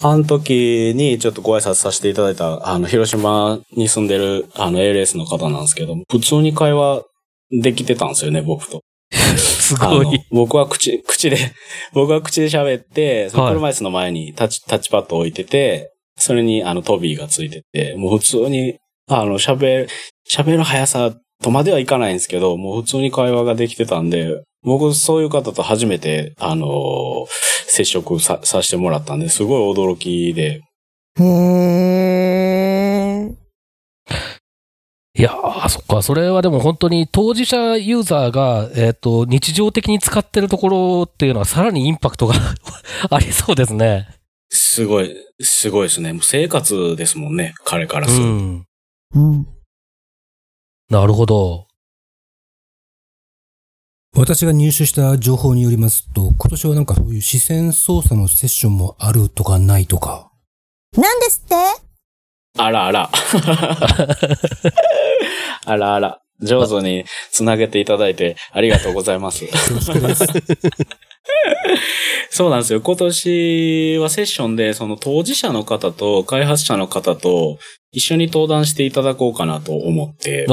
[0.00, 7.02] あの時にちょっとご挨拶させていただいた、あの、広島に住んでる、あの、ALS の方なんですけど、普通に会話
[7.50, 8.82] できてたんですよね、僕と。
[9.10, 10.20] すごい。
[10.30, 11.36] 僕は口、口で、
[11.94, 19.88] 僕は口で喋って、そのはい車椅子の前にタッチ、タッチパッドを置いてて、それにあのトビーがついてて、もう普通に、あの、喋る、
[20.30, 27.26] 喋る速さとまではいかないんですけど、もう普通に会話ができてたんで、僕そういう方と初めて、あのー
[27.70, 30.62] 接触ささせてもらったんで、すごい驚きで、
[31.20, 33.34] へー。
[35.14, 36.02] いやー、そっか。
[36.02, 42.34] それはでも本当に当事者ユーザーが、えっ、と、日常的に使ってるところっていうのはさらにインパクトが
[43.10, 44.08] ありそうですね。
[44.48, 46.12] すごい、すごいですね。
[46.12, 48.30] もう生活ですもんね、彼からうすると。
[48.30, 48.64] ん。
[49.14, 49.46] うん。
[50.90, 51.66] なるほど。
[54.16, 60.32] 私が入手した情報によりますと、今年はなんかそういう視線操作のセッションもあるとかないとか。
[60.96, 61.54] なんですって？
[62.56, 63.10] あらあら。
[65.66, 66.20] あらあら。
[66.40, 69.44] 上手につなげていただいてありがとうございます。
[72.30, 72.80] そうなんですよ。
[72.80, 77.58] 今年はセッションで、その当事者の方と開発者の方と
[77.92, 80.46] 一緒に登壇していただこうかなと思って。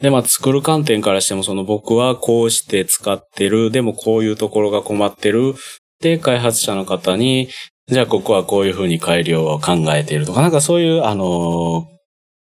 [0.00, 5.54] で、まあ作る観点からしても、その僕はこうして使ってる、でもこういうところが困ってる。
[6.00, 7.48] で、開発者の方に、
[7.88, 11.98] じゃあここはこういうふうに改良を考えているとか、なんかそういう、あのー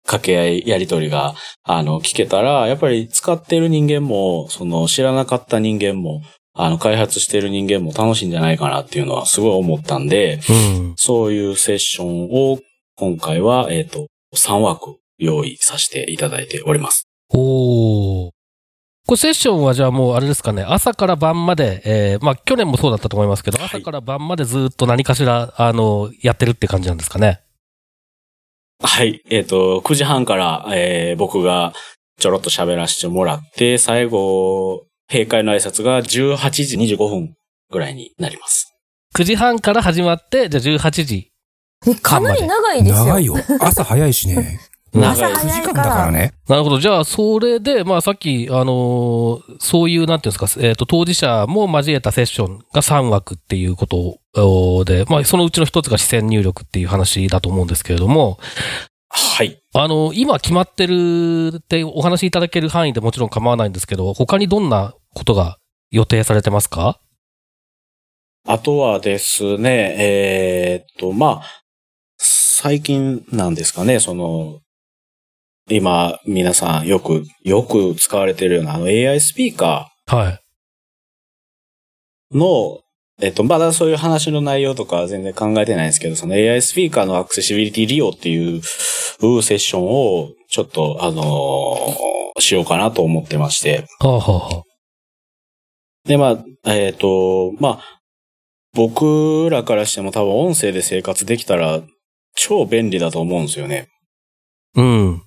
[0.06, 6.22] 掛け合い、やりとりが、あの、聞けたら、やっぱり使ってる人間も、その知らなかった人間も、
[6.54, 10.94] あの、開発してる人間も楽しいんじゃないかなっていうのはすごい思ったんで、うん。
[10.96, 12.60] そういうセッションを
[12.98, 17.08] 今回は、えっ、と、3枠用意させていただいております。
[17.30, 18.32] おー。
[19.08, 27.42] これセッションはじゃあもうあれですかね、朝から晩まで、えー、まあ去年もそうだったと思いますけど、はい朝から晩までずっと何かしら、あの、やってるって感じなんですかね。
[28.82, 29.22] はい。
[29.30, 31.74] えっ、と、9時半から、えー僕が
[32.18, 37.36] ちょろっと喋らせてもらって、最後、閉会の挨拶が18時25分
[37.72, 38.74] ぐらいになります。
[39.16, 41.35] 9時半から始まって、じゃあ18時。
[41.88, 43.06] え、かなり長いですよ。
[43.06, 43.36] 長いよ。
[43.60, 44.60] 朝早いしね。
[44.94, 45.74] 長い朝9時間。
[45.74, 46.34] だからね。
[46.48, 46.80] なるほど。
[46.80, 58.40] じゃあ、それで、まあさっき、あのーそういう、なんていうんですか、えっ、と、当事者も交えたセッションが3枠っていうことおで、まあそのうちの一つが視線入力っていう話だと思うんですけれども、
[59.10, 59.62] はい。
[59.74, 65.58] あの、今決まってるってお話しいただける範囲でもちろん構わないんですけど、他にどんなことが
[65.92, 67.00] 予定されてますか？
[68.48, 71.65] あとはですね、えーっと、まあ、
[72.58, 74.60] 最近なんですかね、その、
[75.70, 80.40] 今、皆さんよく、よく使われてるようなあの AI スピーカはい。
[82.34, 82.80] ーの、
[83.22, 93.86] えっと、まだそういう話の内容とかは全然考えてないんですけど、その AI スピーカーのアクセシビリティ利用っていうセッションを、ちょっと、あのーしようかなと思ってまして。
[94.00, 94.64] はあ、はあは
[96.06, 98.00] で、まあ、えっ、と、まあ、
[98.74, 101.82] 僕らからしても多分音声で生活できたら
[102.36, 103.88] 超便利だと思うんですよね。
[104.76, 105.22] あ、うん。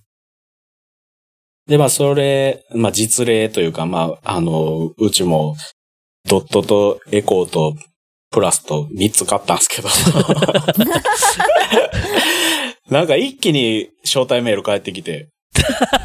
[1.66, 5.56] で、まあ、それ、まあ、実例というか、まあ、あの、うちも、
[6.26, 7.74] ドットとエコーと
[8.30, 9.88] プラスと3つ買ったんですけど。
[12.90, 15.28] なんか一気に招待メール返ってきて、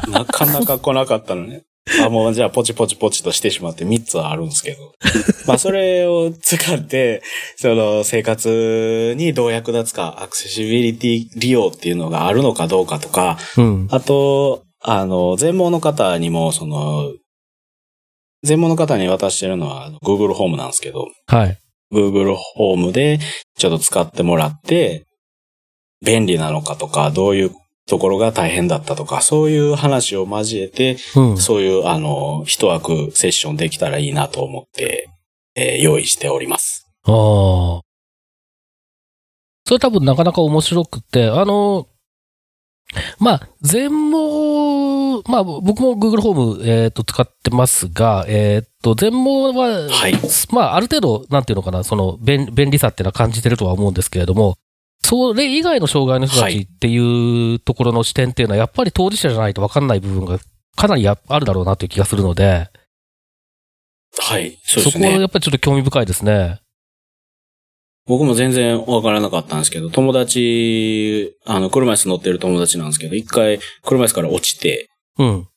[0.08, 1.62] なかなか来なかったのね。
[2.02, 4.92] あ、もうじゃあポチポチポチとしてしまって3つはあるんですけど。
[5.46, 7.22] まあそれを使って、
[7.56, 13.88] その生活にどう役立つか、アクセシビリティ利用っていうのがあるのかどうかとか、うん。
[13.90, 17.12] あと、あの、全盲の方にも、その、
[18.42, 21.58] 全盲の方に渡してるのは Google ホームなんですけど、はい。
[21.92, 23.18] Google ホームで
[23.56, 25.04] ちょっと使ってもらって、
[26.04, 27.50] 便利なのかとか、どういう
[27.86, 31.38] ところが大変だったとか、そういう話を交えて、うん。
[31.38, 35.10] そういう、あの、一枠セッションできたらいいなと思って、
[35.56, 36.88] えー用意しております。
[37.04, 37.80] ああ。
[39.66, 41.86] それ多分なかなか面白くて、あの、
[43.18, 50.14] まあ、全盲、まあ僕も Google ホーム、えっ、と、使ってますが、えっ、と、全盲は、はい。
[50.50, 54.56] まあ、ある程度、なんていうのかな、その便、便利さっていうのは感じてるとは思うんですけれども、
[55.04, 60.38] それ以外の障害の人たちっていうところの視点っていうのは、やっぱり当事者じゃないと分かんない部分が
[60.76, 62.70] かなりやあるだろうなという気がするので、
[64.18, 64.58] はい。
[64.64, 65.20] そうそこはですね。
[65.20, 66.60] やっぱりちょっと興味深いですね。
[68.06, 74.88] 僕も全然わからなかったんですけど、友達、あの、車椅子乗ってる友達なんですけど、一回車椅子から落ちて、
[75.18, 75.48] うん。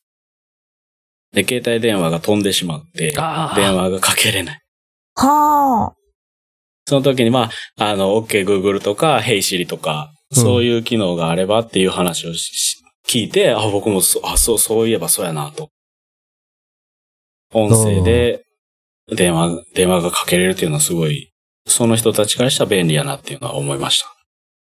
[1.33, 3.55] で、携帯電話が飛んでしまって、ああ。
[3.55, 4.60] 電話がかけれない。
[5.15, 5.96] はあ。
[6.88, 15.69] その時に、まあ、あの、OK Google とか、Hey Siri とか、うんそういう機能があればっていう話をしし聞いて、あ、僕もそ、あ、そう、そういえばそうやなと。
[17.54, 18.43] 音声で
[19.15, 21.32] 電話、電話がかけれるっていうのはすごい、
[21.65, 24.13] その人たちからしたら便利やなっていうのは思いました。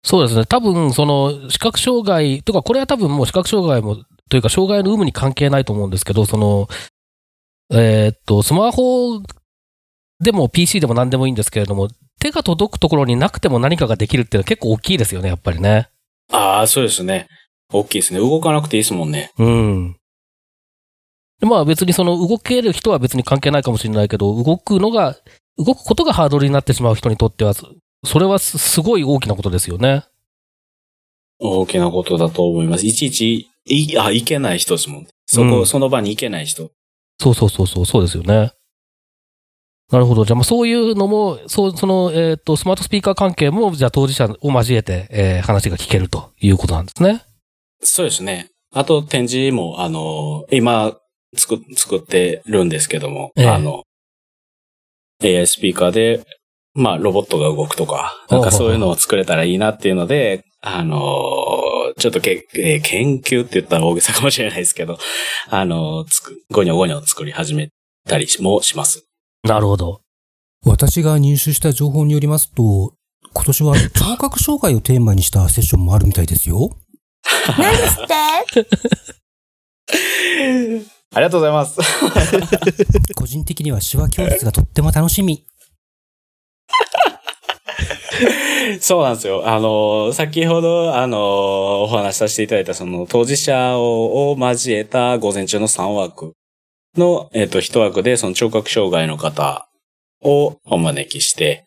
[0.03, 0.45] そうですね。
[0.45, 6.67] 多分、その、視覚障害とか、これは多分もう視覚障害もというか、障害の有無に関係ないと思うんですけど、その、
[7.71, 9.23] えーっと、スマホ
[10.19, 11.87] でも PC でも何でもいいんですけれども、
[12.19, 15.89] 手が届くところになくても何かができるっていうのは結構大きいですよね、やっぱりね。
[16.31, 17.27] ああ、そうですね。
[17.71, 18.19] 大きいですね。
[18.19, 19.31] 動かなくていいですもんね。
[19.37, 19.97] うん。
[21.39, 25.15] でまあ別にその動ける人は別に関係ないかもしれないけど、動くのが、
[25.57, 27.67] 動くことがハードルになってしまう人にとっては、そ
[28.05, 30.05] それはすすごい大きなことですよね。
[31.39, 32.85] 大きなことだと思います。
[32.85, 35.09] いちいち、い、あ、行けない人ですもんね。
[35.25, 36.71] そこ、うんその場に行けない人。
[37.19, 38.51] そうそうそうそう、そうですよね。
[39.91, 40.25] なるほど。
[40.25, 47.23] じゃあまあそういうのも、そう、その、えっ、と、スマートスピーカー関係も、じゃあ当事者を交えて、えー話が聞けるということなんですね。
[47.81, 48.49] そうですね。
[48.73, 50.97] あと展示も、あの、今、
[51.35, 53.83] 作、作ってるんですけども、ええあの、
[55.23, 56.25] AI スピーカーで、
[56.73, 60.99] まあ、ロボットが動くとか、なんかそういうのを作れたらいいなっていうので、あの、
[61.97, 64.97] ちょっとけ、えー研究って言ったら大げさかもしれないですけど、
[65.49, 67.69] あの、つく、ゴニョゴニョ作り始め
[68.07, 69.07] たりもします。
[69.43, 70.01] なるほど。
[70.65, 72.93] 私が入手した情報によりますと、
[73.33, 76.69] 今年は 聴覚障害をテーマにしたセッションもあるみたいですよ。
[77.57, 78.13] 何ですって？
[81.13, 81.79] ありがとうございます。
[83.15, 85.45] 個人的には手話教室がとっても楽しみ。
[88.81, 89.47] そうなんですよ。
[89.47, 96.33] あの、先ほど、あの、お話しさせていただいた、その、当事者をを交えた午前中の3枠
[96.99, 99.69] の、えっ、と、1枠で、その聴覚障害の方
[100.21, 101.65] をお招きして、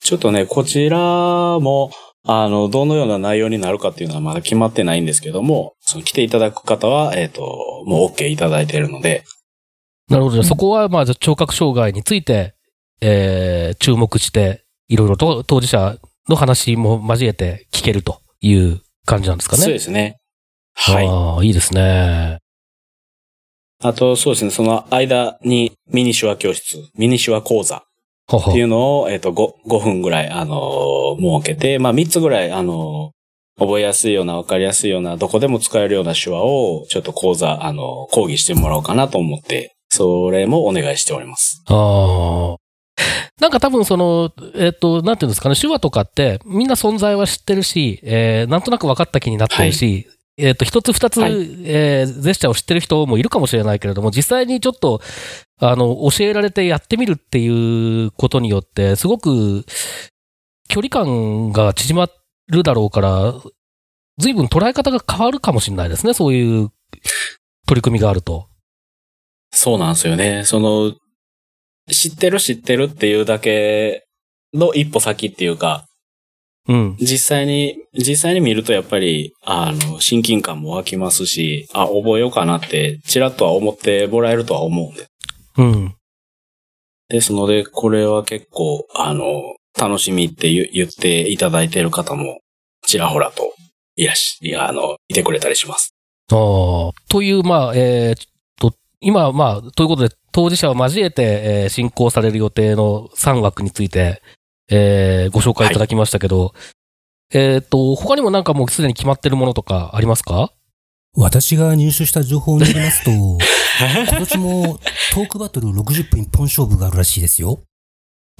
[0.00, 0.98] ちょっとね、こちら
[1.58, 1.90] も、
[2.26, 7.42] あの、どのような内容になるかっていうのはまだ決まってないんですけども、その来ていただく方は、えっ、と、
[7.86, 9.24] もう OK いただいているので、
[10.08, 10.34] なるほど。
[10.34, 12.54] じゃあそこは、まあ、じゃあ聴覚障害について、
[13.00, 15.96] えー、注目して、いろいろと当事者
[16.28, 19.62] の話も交えて聞けるという感じなんですかね？
[19.62, 20.18] そうですね。
[20.74, 21.06] はい。
[21.06, 22.40] ああ、いいですね。
[23.82, 27.82] あと、そうですね、その間にミニ手話教室、ミニ手話講座
[28.28, 33.20] ははっていうのを、えっ、と、5、5分ぐらい、あのー設けて、まあ、3つぐらい、あのー
[33.62, 41.62] 覚えやすいような、わかりやすいような、どこでも使えるような手話を、ちょっと講座、あのー講義してもらおうかなと思って、それもお願いしております。
[41.66, 42.56] ああ。
[43.40, 51.32] なんか多分その、えっ、と、なんていうんですかね、手話とかってみんな存在は知ってるし、えーなんとなく分かった気になってるし、えっ、と、一つ二つ、はい
[51.64, 55.00] えージェスチャーを知ってる人もいるかもしれないけれども、実際にちょっと、
[55.58, 59.64] あの、教えられてやってみるっていうことによって、すごく
[60.68, 62.08] 距離感が縮ま
[62.48, 63.34] るだろうから、
[64.18, 66.70] 随分捉え方が変わるかもしれないですね、そういう
[67.66, 68.48] 取り組みがあると。
[69.52, 70.44] そうなんですよね。
[70.44, 70.94] その、
[71.90, 74.06] 知ってる知ってるっていうだけ
[74.54, 75.86] の一歩先っていうか、
[76.68, 76.96] うん。
[77.00, 85.06] 実際に、実際に見るとやっぱり、あの、親近感も湧きますし、あ、覚えようかなって、ちらっとは思ってもらえるとは思うんで。
[85.56, 85.94] うん。
[87.08, 92.40] ですので、これは結構、あの、楽しみって言言っていただいている方も、
[92.86, 93.52] ちらほらと、
[93.96, 95.94] いらっし、いや、あの、いてくれたりします。
[96.30, 96.92] ああ。
[97.08, 98.26] という、まあ、えー
[98.60, 104.22] と、今、まあ、ということで、当事者を交えて、えー進行される予定の3枠について、
[104.70, 106.54] えーご紹介いただきましたけど、
[107.32, 110.52] えっ、と、他にもなんかもうすでに決まってるものとかありますか？
[111.16, 113.10] 私が入手した情報によりますと、
[114.10, 114.78] 今年も
[115.12, 117.62] トークバトル60分一本勝負があるらしいですよ。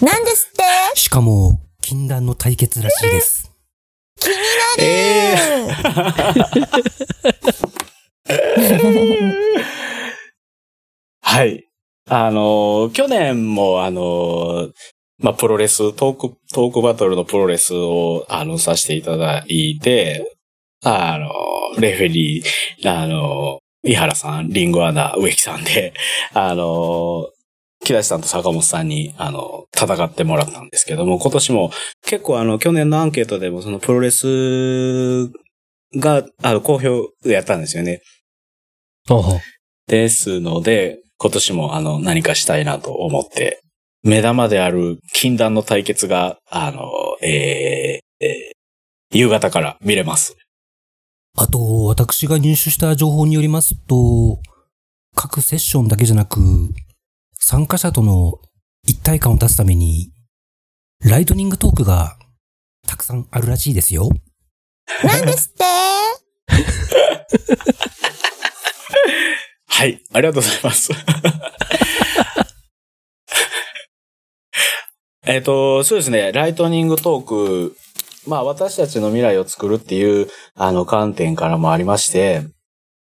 [0.00, 0.52] 何ですっ
[0.94, 0.98] て？
[0.98, 3.50] しかも、禁断の対決らしいです。
[4.78, 5.34] え
[11.22, 11.64] はい。
[12.08, 14.70] あの、去年も、あの、
[15.20, 20.36] まあ、プロレス、トーク、トークバトルのプロレスを、あの、させていただいて、
[20.82, 25.92] あの、レフェリー、あの、井原さん、リンゴアナ、植木さんで、
[26.32, 27.28] あの、
[27.82, 31.70] 木梨さんと坂本さんに、あの、戦ってもらったんですけども、今年も
[32.02, 35.30] 結構あの、去年のアンケートでもそのプロレス
[35.96, 38.02] が、あの、好評やったんですよね。
[39.86, 43.62] ですので、今年もあの、何かしたいなと思って、
[44.02, 46.90] 目玉である禁断の対決が、あの、
[47.22, 48.60] えーえー
[49.12, 50.36] 夕方から見れます。
[51.36, 54.38] あと、私が入手した情報によりますと、
[55.16, 56.38] 各セッションだけじゃなく、
[57.34, 58.38] 参加者との
[58.86, 60.12] 一体感を出すために、
[61.04, 62.16] ライトニングトークが
[62.86, 64.10] たくさんあるらしいですよ。
[65.02, 65.64] 何ですって？
[69.66, 70.92] はい、ありがとうございます。
[75.26, 77.76] えっと、そうですね、ライトニングトーク、
[78.26, 82.42] まあ私たちの未来を作るっていう、あの観点からもありまして、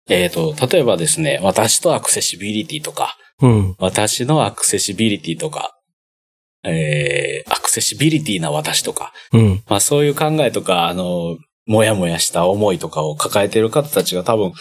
[0.08, 3.76] えっ、と、例えばですね、私とアクセシビリティとか、うん。
[3.78, 5.76] 私のアクセシビリティとか、
[6.64, 9.62] えー、アクセシビリティな私とか、うん。
[9.68, 14.52] まあそういう考えとか、あの、もやもやした思いとかを抱えている方たちが多分、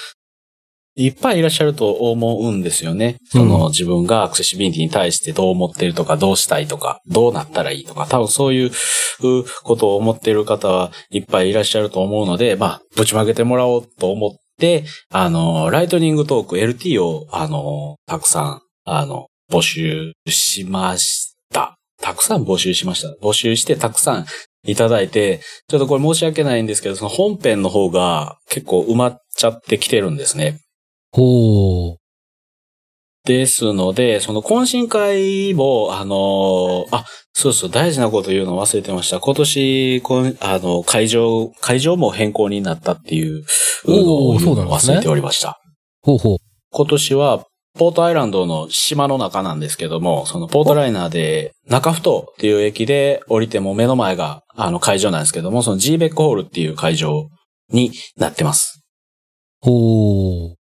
[0.96, 3.18] いっぱいいらっしゃると思うんですよね。
[3.26, 8.72] その、うん自分がアクセシビリティに対してどう思ってるとか、どうしたいとか、どうなったらいいとか、多分そういう
[9.24, 21.78] うことを思っている方はいっぱいいらっしゃると思うので、まあ、ぶちまけてもらおうと思って、あの、ライトニングトーク LT を、あの、たくさん、あの、募集しました。
[22.02, 23.10] たくさん募集しました。
[23.22, 24.26] 募集してたくさん
[24.66, 30.60] いただいて、ちょっとこれ申し訳ないんですけど、その本編の方が結構埋まっちゃってきてるんですね。
[31.12, 31.98] ほう。
[33.24, 39.20] ですので、その懇親会も、あの、あ、そうそう、大事なこと言うの忘れてました。
[39.20, 40.04] 今年、
[40.40, 43.44] あの、会場、会場も変更になったっていう
[43.86, 45.60] のを忘れておりました。
[46.02, 46.38] ほうほう。
[46.72, 47.46] 今年は、
[47.78, 57.30] ポートアイランドの島の中なんですけども、そのポートライナーで中ふ頭っていう駅で降りても目の前があの会場なんですけども、その G ベックホールっていう会場
[57.72, 58.82] になってます。
[59.62, 60.61] ほう。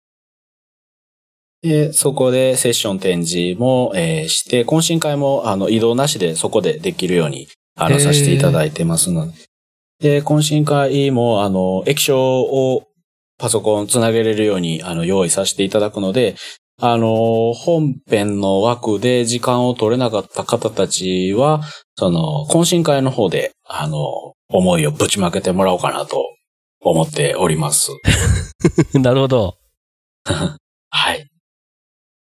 [1.63, 9.33] で、そこでセッション展示も、えーして、懇親会もあの移動なしでそこでできるようにあのさせていただいてますので。
[10.01, 12.85] で、懇親会もあの液晶を
[13.39, 16.35] パソコンつなげれるようにあの用意させていただくので、
[16.81, 21.63] あの、本編の枠で時間を取れなかった方たちは、
[21.97, 23.99] その、懇親会の方で、あの、
[24.49, 26.25] 思いをぶちまけてもらおうかなと
[26.81, 27.93] 思っております。
[28.99, 29.55] なるほど。
[30.91, 31.32] はい。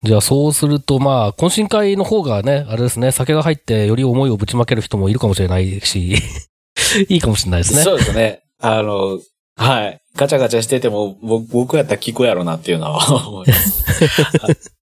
[0.05, 6.17] じゃあそうするとまあ、懇親会の方がね、あれですね、酒が入ってより思いをぶちまける人もいるかもしれないし、
[7.09, 7.83] いいかもしれないですね。
[7.83, 8.43] そうですね。
[8.59, 9.21] あの、
[9.57, 10.01] はい。
[10.17, 12.99] ガチャガチャしてても、僕僕やったら聞くやろなっていうのは
[13.29, 14.73] 思います。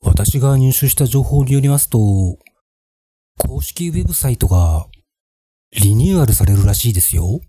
[0.00, 1.98] 私が入手した情報によりますと、
[3.36, 4.86] 公式ウェブサイトが
[5.72, 7.40] リニューアルされるらしいですよ。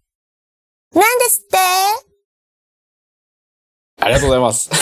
[0.93, 1.47] なんですっ
[2.03, 2.09] て？
[4.00, 4.70] ありがとうございます。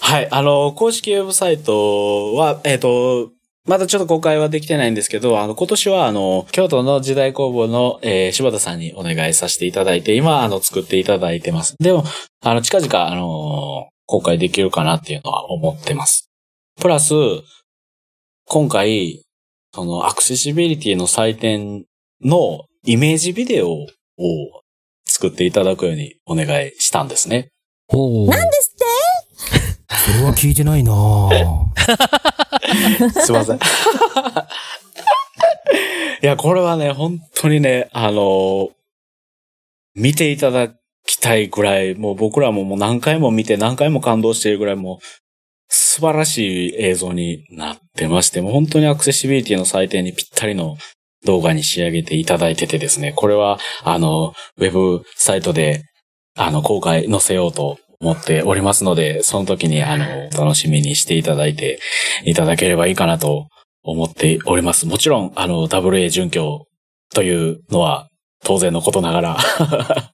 [0.00, 0.28] はい。
[0.30, 3.32] あの、公式ウェブサイトは、えっ、と、
[3.66, 11.74] まだちょっと公開はできてないんですけど、あの、今年は、あの、京都の時代工房の、えー柴田さんにお願いさせていただいて、今、あの、作っていただいてます。
[11.80, 12.04] でも、
[12.42, 16.30] あの、近々、あの、公開できるかなっていうのは思ってます。
[16.80, 17.12] プラス、
[18.44, 19.24] 今回、
[19.74, 21.84] その、アクセシビリティの祭典
[22.22, 23.86] のイメージビデオを
[25.06, 27.48] 作っていただくようにお願いしたんですね。
[27.88, 28.28] ほう。
[28.28, 28.86] なんですって？
[30.12, 31.30] それは聞いてないなぁ。
[33.22, 33.56] すいません。
[33.56, 33.58] い
[36.22, 38.70] や、これはね、本当にね、あの
[39.94, 40.68] 見ていただ
[41.06, 45.04] きたいぐらい、もう僕らももう何回も見て何回も感動しているぐらい、もう
[45.68, 50.76] 素晴らしい映像になってまして、もう本当にアクセシビリティの祭典にぴったりの
[51.24, 55.84] 動画に仕上げていただいててですね、これは、あの、ウェブサイトで、
[56.36, 61.80] あの、公開載せようと思っておりますので、その時に、あの、楽しみにしていただいて
[62.24, 63.48] いただければいいかなと
[63.82, 64.86] 思っております。
[64.86, 66.66] もちろん、あの、WA 準拠
[67.14, 68.08] というのは
[68.44, 69.38] 当然のことながら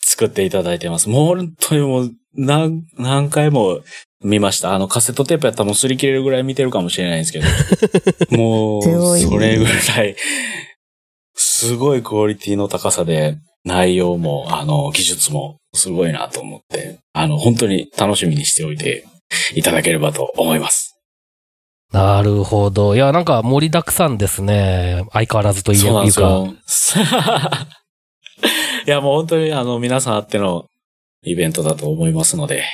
[0.00, 1.08] 作っていただいてます。
[1.08, 3.80] もう本当にもう何、何回も
[4.24, 4.74] 見ました。
[4.74, 7.46] あの、カセットテープやったらもう擦り切れるぐらい見てるかもしれないんですけど。
[8.36, 10.16] もう、すごいそれぐらい、
[11.34, 19.04] すごいクオリティの高さで、内容も、あの、技術もすごいなと思って、あの、本当に楽しみにしておいて
[19.54, 20.94] いただければと思います。
[21.92, 22.94] なるほど。
[22.94, 25.04] いや、なんか盛りだくさんですね。
[25.12, 27.66] 相変わらずと言そうなんえですよか。
[28.86, 30.66] いや、もう本当にあの、皆さんあっての
[31.22, 32.64] イベントだと思いますので。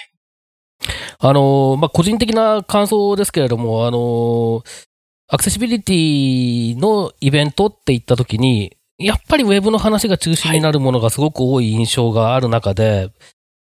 [1.23, 4.63] あのー、まあ、個人的な感想ですけれども、あのー、
[5.29, 13.13] アクセシビリティのイベントって言ったときに、やっぱりウェブの話が中心になるものがすごく多い印象がある中で、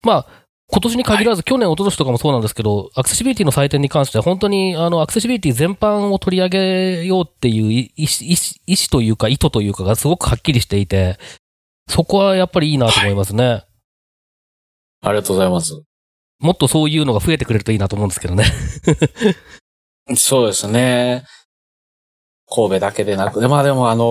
[0.03, 0.27] まあ、
[0.69, 11.17] 今年に限らず、去年、一昨年とかもそうなんですけど、アクセシビリティの祭典に関しては、本当に、あの、アクセシビリティ全般を取り上げようっていう意思というか、意図というかがすごくはっきりしていて、
[11.89, 13.63] そこはやっぱりいいなと思いますね。
[15.01, 15.86] ありがとうございます。
[16.39, 18.45] もっとそういうのが増えてくれるといいなと思うんですけどね。
[20.15, 21.25] そうですね。
[22.49, 24.05] 神戸だけでなく、でまあでもあの、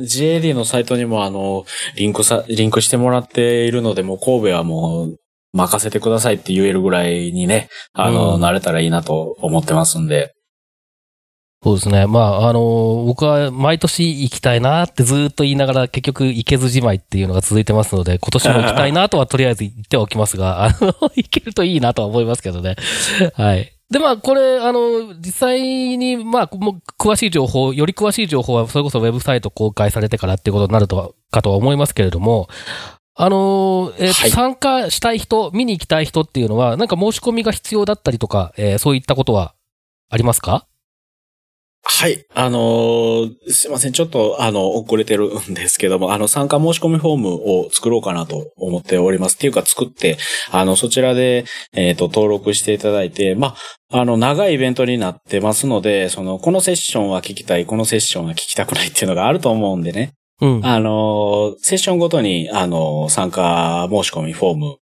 [0.00, 1.64] GAD のサイトにもあの、
[1.96, 5.16] リンクさ、リンクしてもらっているので、もう神戸はもう、
[5.52, 10.34] 任せてくださいって言えるぐらいにね、あの、うん慣れたらいいなと思ってますんで。
[11.62, 12.06] そうですね。
[12.06, 12.60] まあ、あの、
[13.06, 22.76] 僕は毎年行きたいなってずっと言いながら結局行けずじまいっていうのが続いてますので、今年も行きたいなとはとりあえず言っておきますが、 あの、行けるといいなとは思いますけどね。
[23.34, 23.72] はい。
[23.90, 32.48] で、まあ、これ、あの、実際に、まあ、もう詳しい情報、より詳しい情報は、それこそウェブサイト公開されてからっていうことになるとは、かとは思いますけれども、
[33.16, 39.54] あの、えーはい参加したい人、見に行きたい人っていうのは、なんか申し込みが必要だったりとか、えーそういったことは
[40.10, 40.66] ありますか？
[41.90, 42.26] はい。
[42.34, 43.92] あのーすいません。
[43.92, 49.36] ちょっと、あの、遅れてるんですけども、あの、参加申し込みフォームを作ろうかなと思っております。
[49.36, 50.18] っていうか、作って、
[50.52, 53.56] あの、そちらで、えっ、と、登録していただいて、ま
[53.90, 60.12] あ、あの、長いイベントになってますので、その、このセッションは聞きたい、このセッションは聞きたくないっていうのがあると思うんでね。
[60.42, 60.66] うん。
[60.66, 64.76] あの、セッションごとに、あの、参加申し込みフォーム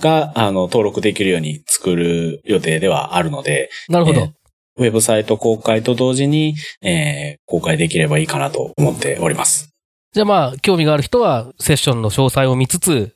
[0.00, 4.20] が、あの、登録できるように作る予定ではあるので、なるほど。
[4.20, 4.32] え
[4.76, 9.68] ウェブサイト公開と同時に、えー公開できればいいかなと思っております。
[10.14, 13.14] じゃあまあ、興味がある人は、セッションの詳細を見つつ、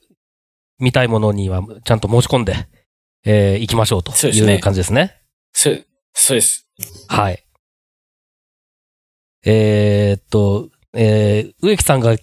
[0.78, 2.54] 見たいものにはちゃんと申し込んで、
[3.24, 5.16] えー行きましょうとそうですねいう感じですね。
[5.52, 5.70] そ、
[6.12, 6.68] そうです。
[7.08, 7.42] はい。
[9.44, 12.16] えーっと、えー、植木さんが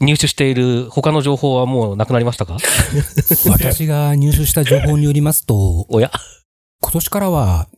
[0.00, 2.58] 入手している他の情報はもうなくなりましたか？
[3.50, 6.10] 私が入手した情報によりますと、 おや？
[6.82, 7.68] 今年からは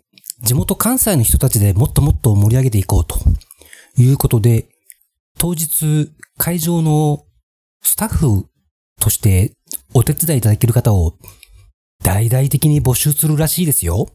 [0.41, 3.18] 地元関西の人たちでもっともっと盛り上げていこうと
[3.97, 4.68] いうことで、
[5.39, 7.24] 当日会場の
[7.82, 8.47] スタッフ
[9.01, 9.53] として
[9.95, 11.14] お手伝いいただける方を
[12.05, 14.09] 大々的に募集するらしいですよ。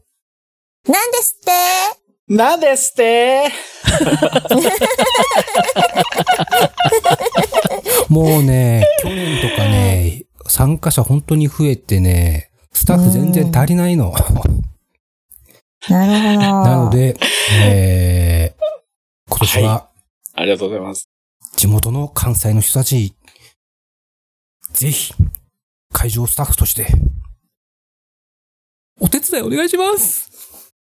[0.88, 1.52] なんですって？
[2.34, 3.50] なんですって？
[8.08, 14.14] もうね、去年とかね、参加者本当に増えてね、スタッフ全然足りないの。
[15.88, 16.70] なるほど。
[16.70, 17.16] なので、
[17.62, 18.64] えー、
[19.28, 19.90] 今年は
[20.34, 21.08] ありがとうございます。
[21.56, 23.14] 地元の関西の人たち、
[24.72, 25.14] ぜひ、
[25.92, 26.86] 会場スタッフとして、
[29.00, 30.30] お手伝いお願いします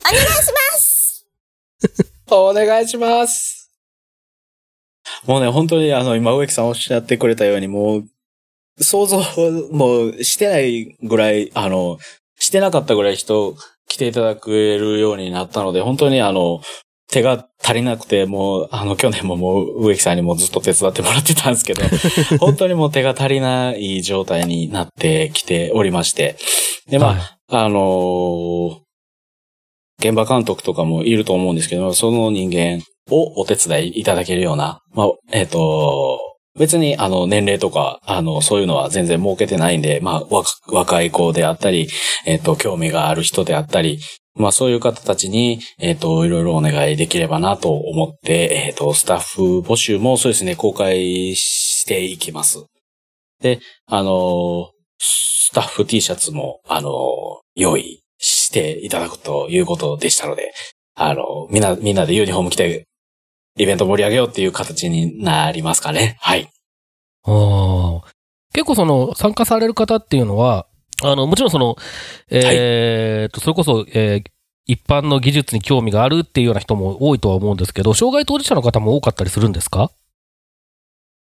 [0.05, 0.29] お願いし
[0.73, 1.27] ます
[2.29, 3.71] お願いします。
[5.25, 8.05] もうね、本当にあの、今植木さんおっしゃってくれたように、もう、
[8.83, 9.17] 想像
[9.71, 11.97] もしてないぐらい、あの、
[12.37, 13.55] してなかったぐらい人
[13.91, 16.61] 来ていただけるようになったので、本当にあの、
[17.11, 21.83] 手が足りなくて、もう、あの、去年ももう植木さんにもずっと手伝ってもらってたんですけど、
[22.39, 26.37] 本当にもう手が足りない状態になってきておりまして。
[26.89, 27.19] で、まあ、はい
[27.49, 28.77] あのー
[29.99, 32.81] 現場監督とかもいると思うんですけど、その人間
[33.11, 36.19] をお手伝いいただけるような、まあ、えっ、と、
[36.57, 41.87] 別に、あの、年齢とか、あの、そういうのは全然設けてないんで、まあ、若い子であったり、
[42.25, 43.99] えっ、と、興味がある人であったり、
[44.35, 52.65] まあ、そういう方たちに、えっ、と、いろいろお願いできればなと思って、えっ、と、スタッフ募集もそうですね、公開していきます。
[53.41, 56.91] で、あの、スタッフ T シャツも、あの、
[57.55, 60.53] 用意していただくということでしたので、
[60.95, 62.85] あの、みんな、みんなでユニフォーム着て、
[63.62, 66.18] イベント盛り上げようっていう形になりますかね。
[66.20, 66.49] はい。
[67.24, 68.01] あー
[68.53, 70.68] 結構その参加される方っていうのは、
[71.03, 71.78] あの、もちろんその、
[72.30, 74.32] えーっと、それこそ、えー
[74.68, 79.91] 一般の技術に興味があるっていうような人も多いとは思うんですけど、障害当事者の方も多かったりするんですか？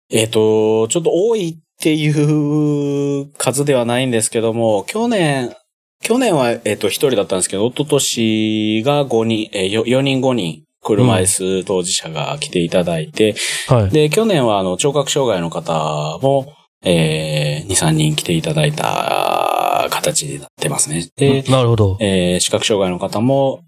[0.10, 5.56] えっ、と、ちょっと多いっていう数ではないんですけども、去年、
[6.02, 13.36] 去年は、えっ、と、一人だったんですけど、一昨年が5人、えー、よ4人5人、車椅子当事者が来ていただいて、
[13.68, 13.90] はい。
[13.90, 16.54] で、去年は、あの、聴覚障害の方も、
[16.84, 21.08] えー、2、3人来ていただいた形になってますね。
[21.16, 21.98] で、なるほど。
[22.00, 23.64] えー、視覚障害の方も、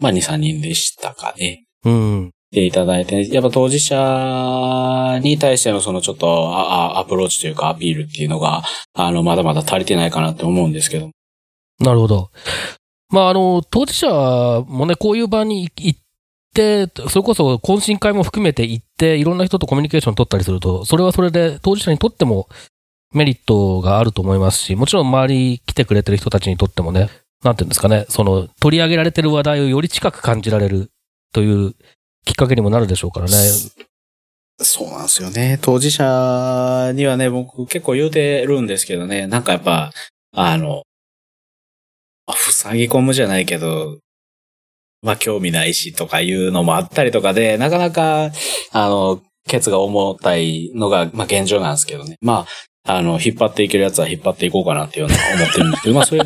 [0.00, 1.64] まあ、2、3人でしたかね。
[1.84, 2.30] うん。
[2.50, 8.62] 来ていただいて、やっぱ当事者に対してのそのちょっとああアプローチというかアピールっていうのが、
[8.94, 11.10] あの、まだまだ足りてないかなって思うんですけど。
[11.80, 12.30] なるほど。
[13.12, 14.08] まあ、あの、当事者
[14.66, 16.00] もね、こういう場に行っ
[16.54, 22.48] て、それこそ懇親会も含めて行って、いろんな人とコミュニケーション取ったりすると、それはそれで当事者にとっても
[23.12, 27.10] メリットがあると思いますし、もちろん周り来てくれてる人たちにとってもね、
[27.44, 30.90] なんていうんですかね、その取り上げられてる話題をより近く感じられる
[31.32, 31.74] という
[32.24, 33.32] きっかけにもなるでしょうからね。
[34.60, 35.58] そうなんですよね。
[35.60, 39.92] 当事者にはね、僕結構言うてるんですけどね、なんかやっぱ、
[40.34, 40.82] あの、
[42.32, 43.98] まあ塞ぎ込むじゃないけど、
[45.02, 48.30] まあ興味ないしとかいうのもあったりとかで、なかなか、
[48.72, 52.16] あの、ケツが重たいのが、まあ現状なんですけどね。
[52.20, 52.46] ま
[52.86, 56.24] あ、あの、引っ張っていけるやつは引っ張っていこうかなっていうのは思ってるんですけど、まあそういう、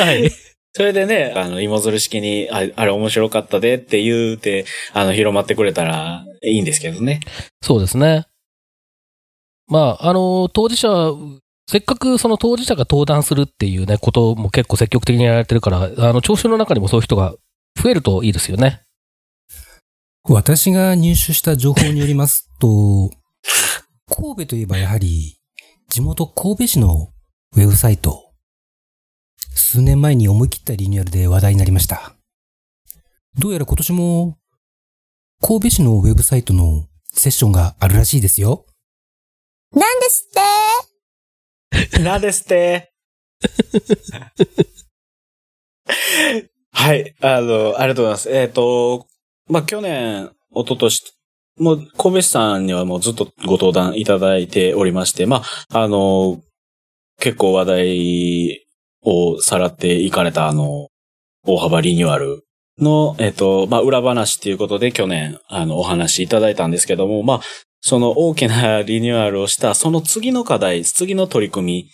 [0.00, 0.30] はい。
[0.72, 7.20] それでね、あの、芋づる式に、ああれ面白かったでって言うて、あの、広まってくれたらいいんですけどね。
[7.60, 8.26] そうですね。
[9.66, 10.88] まあ、あの、当事者、
[11.70, 17.36] せっかくその当事者が登壇するっていうね、ことも結構積極的にやられてるから、あの、聴衆の中にもそういう人が
[17.80, 18.82] 増えるといいですよね。
[20.24, 23.12] 私が入手した情報によりますと、
[24.08, 25.38] 神戸といえばやはり、
[25.88, 27.12] 地元神戸市の
[27.54, 28.32] ウェブサイト、
[29.54, 32.14] 数年前に思い切ったリニューアルで話題になりました。
[33.38, 34.38] どうやら今年も、
[35.40, 38.66] 神戸市のウェブサイトのセッションがあるらしいですよ。
[39.72, 40.40] なんですって？
[42.02, 42.92] なですって。
[46.72, 47.14] はい。
[47.20, 48.30] あの、ありがとうございます。
[48.30, 49.06] えっ、と、
[49.48, 51.14] まあ、去年、一昨年
[51.60, 55.42] もう、神戸市さんにはもうずっとご登壇いただいておりまして、ま
[55.72, 56.40] あ、あの、
[57.20, 58.66] 結構話題
[59.02, 60.88] をさらっていかれた、あの、
[61.46, 62.44] 大幅リニューアル
[62.78, 67.40] の、えっ、と、まあ、裏話っていうことで去年、あの、お話いただいたんですけども、まあ、
[67.80, 71.86] その大きなリニューアルをした、その次の課題、次の取り組みっ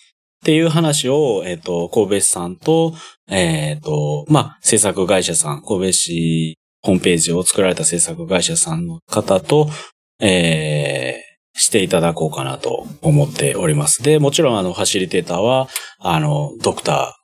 [0.45, 2.95] ていう話を、えっ、と、神戸市さんと、
[3.28, 9.68] えっ、と、まあ、制作会社さん、神戸市ホームページを作られた制作会社さんの方と、
[10.20, 14.03] えー、していただこうかなと思っております。
[14.03, 15.68] で、もちろんあの、ファシリテーターは、
[15.99, 17.16] あの、ドクタ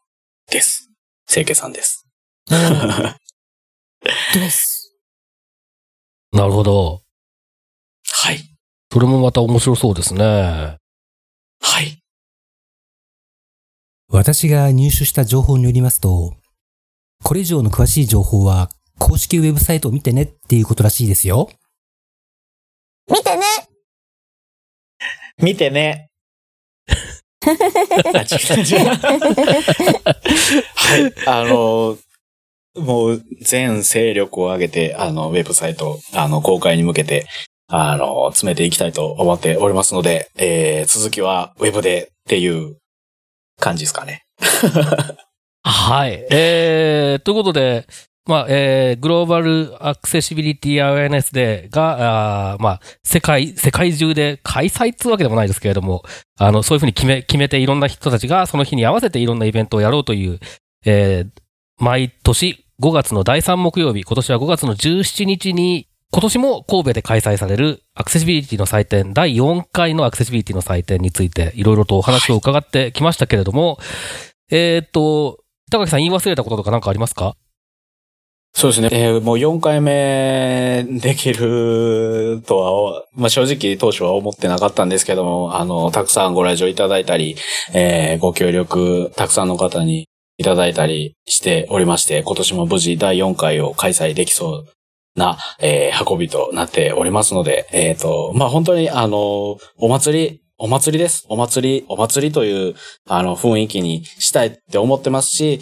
[0.51, 0.91] ーです。
[1.29, 2.09] 清家さんです。
[4.35, 4.97] です。
[6.33, 7.02] なるほど。
[8.93, 9.01] はい。
[9.01, 10.77] それもまた面白そうですね。
[11.61, 11.99] はい。
[14.09, 16.35] 私が入手した情報によりますと、
[17.25, 18.69] これ以上の詳しい情報は
[18.99, 21.49] 公式ウェブサイトを見てねっていうことらしいですよ。
[23.11, 23.43] 見てね
[25.39, 26.11] 見てね。
[30.75, 31.13] はい。
[31.27, 31.97] あの、
[32.77, 37.27] もう全勢力を挙げて、あの、ウェブサイト、あの、公開に向けて、
[37.75, 42.77] あの、詰めていきたいと思っておりますので、えー、続きはウェブでっていう
[43.59, 44.25] 感じですかね。
[45.65, 46.27] はい。
[46.31, 47.87] えー、ということで、
[48.27, 56.05] まあ、えー、グローバルアクセシビリティアウェアネスデーが、あまあ、世界、世界中で開催っつうわけでもないですけれども、
[56.39, 60.41] あの、そういうふうに決め、決めていろんな人たちがその日に合わせていろんなイベントをやろうという、
[60.85, 61.43] えー、
[61.83, 73.79] 毎年5月の第3木曜日、今年は5月の17日に、今年も神戸で開催されるアクセシビリティの祭典、第4回のアクセシビリティの祭典についていろいろとお話を伺ってきましたけれども、
[74.51, 75.39] えーっと、
[75.69, 77.35] 板垣さん言い忘れたこととか何かありますか？
[78.53, 78.89] そうですね。
[78.93, 87.37] えーもう4回目できるとは、まあ、正直当初は思ってなかったんですけども、あの、たくさんご来場いただいたり、
[87.73, 94.69] えーご協力たくさんの方にいただいたりしておりまして、今年も無事第4回を開催できそう
[95.17, 101.27] な、えー運びとなっておりますので、えっ、と、まあ、本当にあの、お祭り、お祭りです。
[101.29, 102.75] お祭り、お祭りという、
[103.09, 105.61] あの、雰囲気にしたいって思ってますし、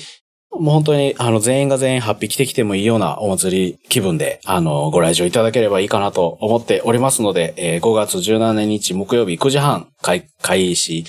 [0.53, 11.05] もう本当に、あの、全員が全員8匹来てきてもいいようなお祭り気分で、あの、ご来場いただければいいかなと思っておりますので、えー5月17日木曜日9時半開、開始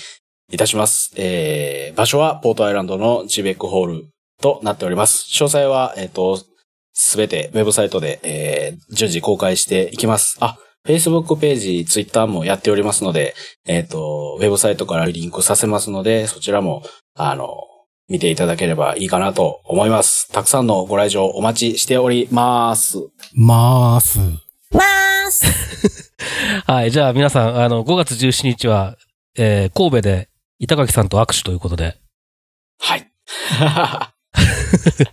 [0.50, 1.12] いたします。
[1.16, 4.06] えー場所はポートアイランドのジベックホール
[4.40, 5.26] となっております。
[5.30, 6.38] 詳細は、えっ、と、
[6.92, 10.36] すべてウェブサイトで、えー順次公開していきます。
[10.40, 13.34] あ、Facebook ページ、Twitter もやっておりますので、
[13.66, 16.82] えっ、と、ウェブサイトからリンクさせますので、そちらも、
[17.14, 17.48] あの、
[18.08, 20.30] 見ていただければいいかなと思います。
[20.32, 22.98] たくさんのご来場お待ちしております。
[23.34, 24.18] まーす。
[24.18, 26.12] まーす。
[26.66, 26.90] はい。
[26.90, 28.96] じゃあ皆さん、あの、5月17日は、
[29.36, 30.28] えー、神戸で
[30.58, 31.96] 板垣さんと握手ということで。
[32.78, 33.10] はい。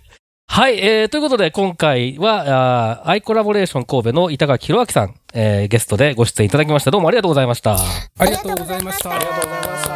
[0.51, 0.79] はい。
[0.79, 6.89] えー、ということで今回は、あーアイコラボレーション神戸の板垣弘明さん、えー、ゲストでご出演いただきました。
[6.89, 7.75] どうもありがとうございました。
[7.75, 9.11] ありがとうございました。
[9.11, 9.87] ありがとうございまし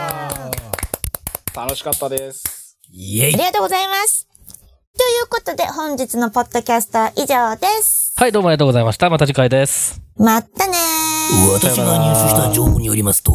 [1.54, 1.62] た。
[1.62, 2.78] 楽しかったです。
[2.92, 4.28] イェイありがとうございます。
[4.96, 8.14] ということで、本日のポッドキャストは以上です。
[8.16, 9.10] はい、どうもありがとうございました。
[9.10, 10.00] また次回です。
[10.18, 11.54] まったねー。
[11.54, 13.34] 私が入手した情報によりますと、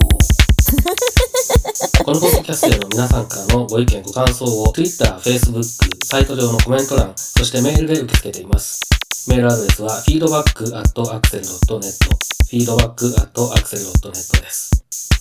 [2.04, 5.62] このポッドキャストへの皆さんからのご意見、ご感想を Twitter、Facebook、
[6.04, 8.80] サイト上のコメント欄、そしてメールで受け付けています。
[9.28, 12.18] メールアドレスは feedback.axel.net
[12.50, 14.70] feedback.axel.net です。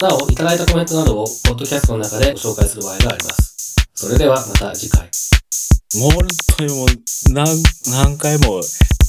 [0.02, 3.76] なお、いただいたコメントなどをポッドキャストの中でご紹介する場合があります。
[3.96, 5.10] それではまた次回。
[6.00, 6.28] もう本
[6.58, 6.88] 当にもう
[7.34, 8.62] 何、何回も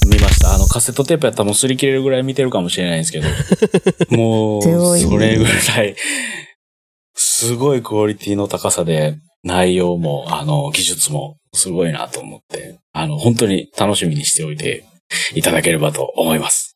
[0.09, 0.53] 見ました。
[0.53, 3.27] あのカセットテープやったらもう擦り切れるぐらい見てるかもしれないんですけど。
[4.15, 5.95] もう、それぐらい、
[7.13, 14.83] すごいクオリティの高さで、内容も、あの、技術もすごいなと思って、あの、本当に楽しみにしておいて
[15.33, 16.67] いただければと思います。